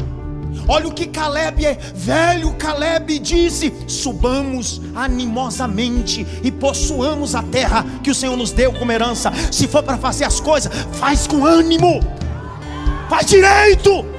[0.67, 8.11] Olha o que Caleb, é- velho Caleb disse: subamos animosamente e possuamos a terra que
[8.11, 9.31] o Senhor nos deu como herança.
[9.51, 12.01] Se for para fazer as coisas, faz com ânimo,
[13.09, 14.16] faz direito.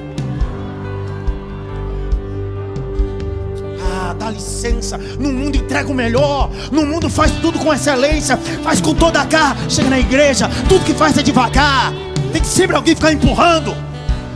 [4.19, 4.97] Dá licença.
[4.97, 6.51] No mundo entrega o melhor.
[6.71, 8.37] No mundo faz tudo com excelência.
[8.63, 9.55] Faz com toda a garra.
[9.69, 11.93] Chega na igreja, tudo que faz é devagar.
[12.31, 13.75] Tem que sempre alguém ficar empurrando.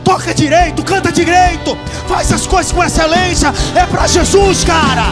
[0.02, 1.76] Toca direito, canta direito.
[2.08, 3.52] Faz as coisas com excelência.
[3.74, 5.04] É para Jesus, cara.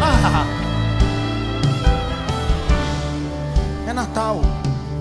[0.00, 0.46] Ah.
[3.88, 4.40] É Natal.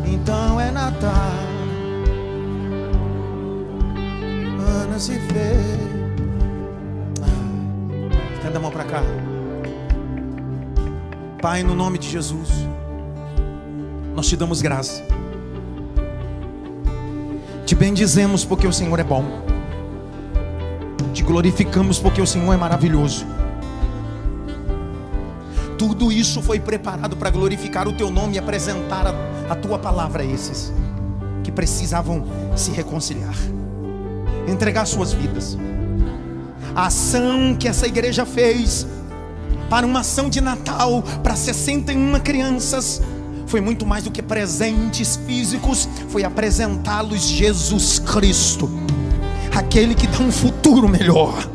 [0.05, 1.31] Então é Natal.
[4.81, 5.88] Ana se fez.
[8.49, 9.03] Estenda a mão para cá.
[11.39, 12.49] Pai, no nome de Jesus,
[14.15, 15.05] nós te damos graça.
[17.63, 19.23] Te bendizemos porque o Senhor é bom.
[21.13, 23.23] Te glorificamos porque o Senhor é maravilhoso.
[25.77, 29.13] Tudo isso foi preparado para glorificar o teu nome e apresentar a,
[29.47, 30.73] a tua palavra a esses
[31.43, 33.35] que precisavam se reconciliar,
[34.47, 35.55] entregar suas vidas
[36.75, 38.87] a ação que essa igreja fez
[39.69, 43.01] para uma ação de Natal para 61 crianças
[43.49, 48.69] foi muito mais do que presentes físicos, foi apresentá-los Jesus Cristo,
[49.55, 51.49] aquele que dá um futuro melhor.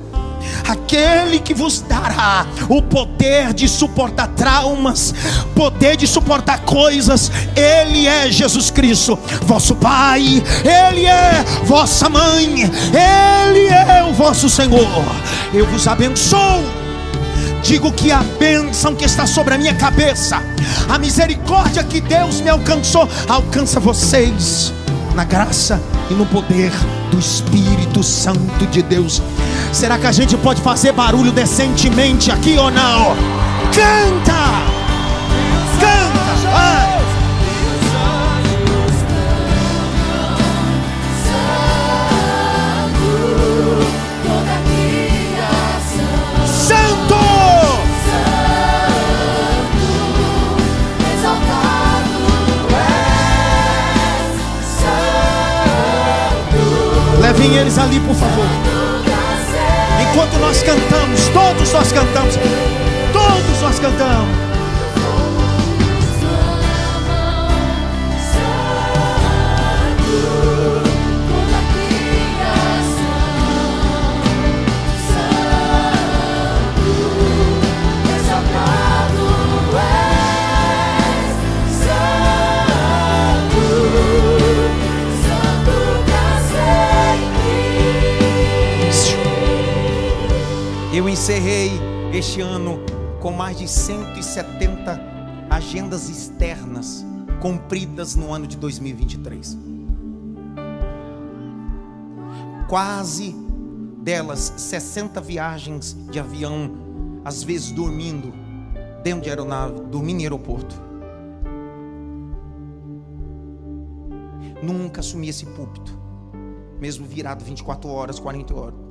[0.68, 5.14] Aquele que vos dará o poder de suportar traumas,
[5.54, 13.68] poder de suportar coisas, Ele é Jesus Cristo, vosso Pai, Ele é vossa mãe, Ele
[13.68, 15.04] é o vosso Senhor.
[15.52, 16.84] Eu vos abençoo
[17.64, 20.42] digo que a bênção que está sobre a minha cabeça,
[20.86, 24.72] a misericórdia que Deus me alcançou, alcança vocês
[25.14, 25.80] na graça
[26.10, 26.70] e no poder
[27.10, 29.22] do Espírito Santo de Deus.
[29.74, 33.16] Será que a gente pode fazer barulho decentemente aqui ou não?
[33.74, 34.32] Canta!
[35.80, 36.48] Canta!
[36.52, 36.94] Vai!
[57.20, 58.73] Levem eles ali, por favor.
[60.14, 62.36] Enquanto nós cantamos, todos nós cantamos,
[63.12, 64.53] todos nós cantamos.
[91.14, 91.70] Encerrei
[92.12, 92.80] este ano
[93.20, 95.00] com mais de 170
[95.48, 97.06] agendas externas
[97.40, 99.56] cumpridas no ano de 2023.
[102.68, 103.32] Quase
[103.98, 106.72] delas 60 viagens de avião,
[107.24, 108.34] às vezes dormindo
[109.04, 110.74] dentro de aeronave, dormindo em aeroporto.
[114.60, 115.96] Nunca assumi esse púlpito.
[116.80, 118.83] mesmo virado 24 horas, 40 horas,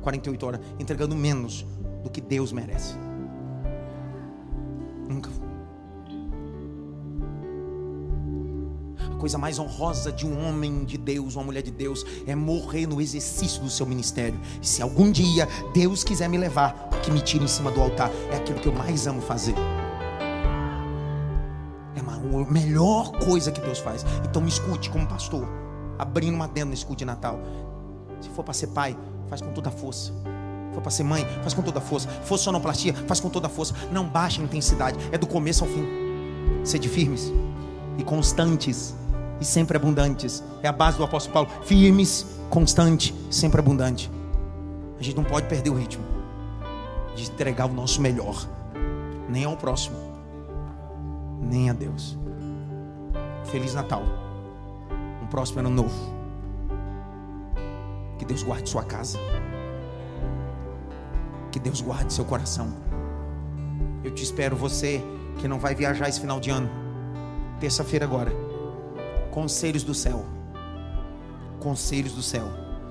[0.00, 1.66] 48 horas, entregando menos
[2.02, 2.94] do que Deus merece.
[5.08, 5.30] Nunca.
[9.12, 12.86] A coisa mais honrosa de um homem de Deus, uma mulher de Deus, é morrer
[12.86, 14.40] no exercício do seu ministério.
[14.62, 18.10] E se algum dia Deus quiser me levar, que me tire em cima do altar,
[18.30, 19.54] é aquilo que eu mais amo fazer.
[21.96, 24.04] É a melhor coisa que Deus faz.
[24.24, 25.46] Então me escute como pastor,
[25.98, 27.38] abrindo uma dentro no escute de Natal.
[28.20, 28.96] Se for para ser pai,
[29.30, 30.12] faz com toda a força.
[30.74, 32.08] For para ser mãe, faz com toda a força.
[32.08, 33.74] For sonoplastia, faz com toda a força.
[33.90, 35.86] Não baixa a intensidade, é do começo ao fim.
[36.64, 37.32] Sede firmes
[37.96, 38.94] e constantes
[39.40, 40.42] e sempre abundantes.
[40.62, 41.64] É a base do apóstolo Paulo.
[41.64, 44.10] Firmes, constante, sempre abundante.
[44.98, 46.04] A gente não pode perder o ritmo
[47.16, 48.46] de entregar o nosso melhor,
[49.28, 49.96] nem ao próximo,
[51.40, 52.18] nem a Deus.
[53.44, 54.02] Feliz Natal.
[55.22, 56.19] Um próximo ano novo.
[58.20, 59.18] Que Deus guarde sua casa.
[61.50, 62.68] Que Deus guarde seu coração.
[64.04, 65.02] Eu te espero, você
[65.38, 66.68] que não vai viajar esse final de ano.
[67.58, 68.30] Terça-feira agora.
[69.30, 70.26] Conselhos do céu.
[71.60, 72.44] Conselhos do céu.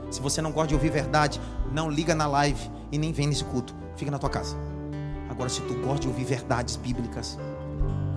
[0.09, 1.39] Se você não gosta de ouvir verdade,
[1.71, 3.75] não liga na live e nem vem nesse culto.
[3.95, 4.57] Fica na tua casa.
[5.29, 7.37] Agora, se tu gosta de ouvir verdades bíblicas,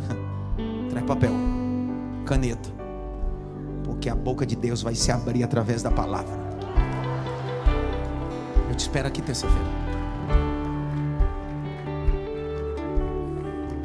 [0.88, 1.32] traz papel,
[2.24, 2.70] caneta,
[3.84, 6.41] porque a boca de Deus vai se abrir através da palavra.
[8.72, 9.66] Eu te espero aqui terça-feira.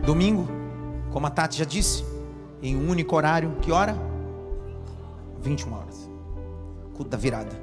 [0.05, 0.47] Domingo,
[1.11, 2.05] como a Tati já disse,
[2.63, 3.97] em um único horário, que hora?
[5.41, 6.09] 21 horas.
[6.95, 7.53] Culto da virada.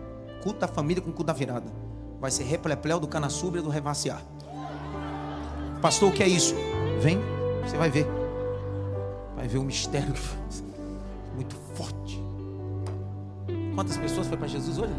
[0.42, 1.72] Culto da família com culto da virada.
[2.20, 4.22] Vai ser replepleu do canaçubra do revaciar.
[5.80, 6.54] Pastor, o que é isso?
[7.00, 7.18] Vem,
[7.66, 8.06] você vai ver.
[9.34, 10.12] Vai ver o mistério
[11.34, 12.22] muito forte.
[13.74, 14.92] Quantas pessoas foi para Jesus hoje?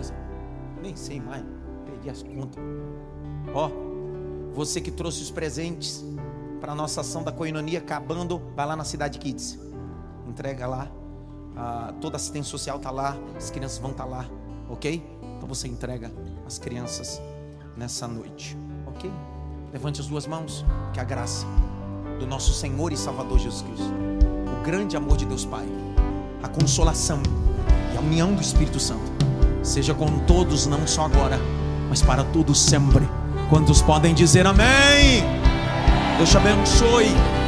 [0.82, 1.65] Nem sei mais.
[2.10, 2.64] As contas.
[3.54, 3.70] Ó,
[4.54, 6.06] você que trouxe os presentes
[6.62, 9.60] para a nossa ação da coinonia acabando, vai lá na Cidade Kids.
[10.28, 10.90] Entrega lá.
[11.56, 13.18] Ah, toda assistência social está lá.
[13.36, 14.26] As crianças vão estar tá lá.
[14.70, 15.04] Ok?
[15.38, 16.12] Então você entrega
[16.46, 17.22] as crianças
[17.76, 18.58] nessa noite.
[18.88, 19.12] Ok?
[19.74, 20.66] Levante as duas mãos.
[20.94, 21.46] Que a graça
[22.20, 23.94] do nosso Senhor e Salvador Jesus Cristo,
[24.58, 25.68] o grande amor de Deus Pai,
[26.42, 27.22] a consolação
[27.94, 29.12] e a união do Espírito Santo,
[29.62, 31.38] seja com todos, não só agora,
[31.90, 33.08] mas para todos sempre.
[33.50, 35.24] Quantos podem dizer amém?
[36.18, 37.45] Deus te abençoe.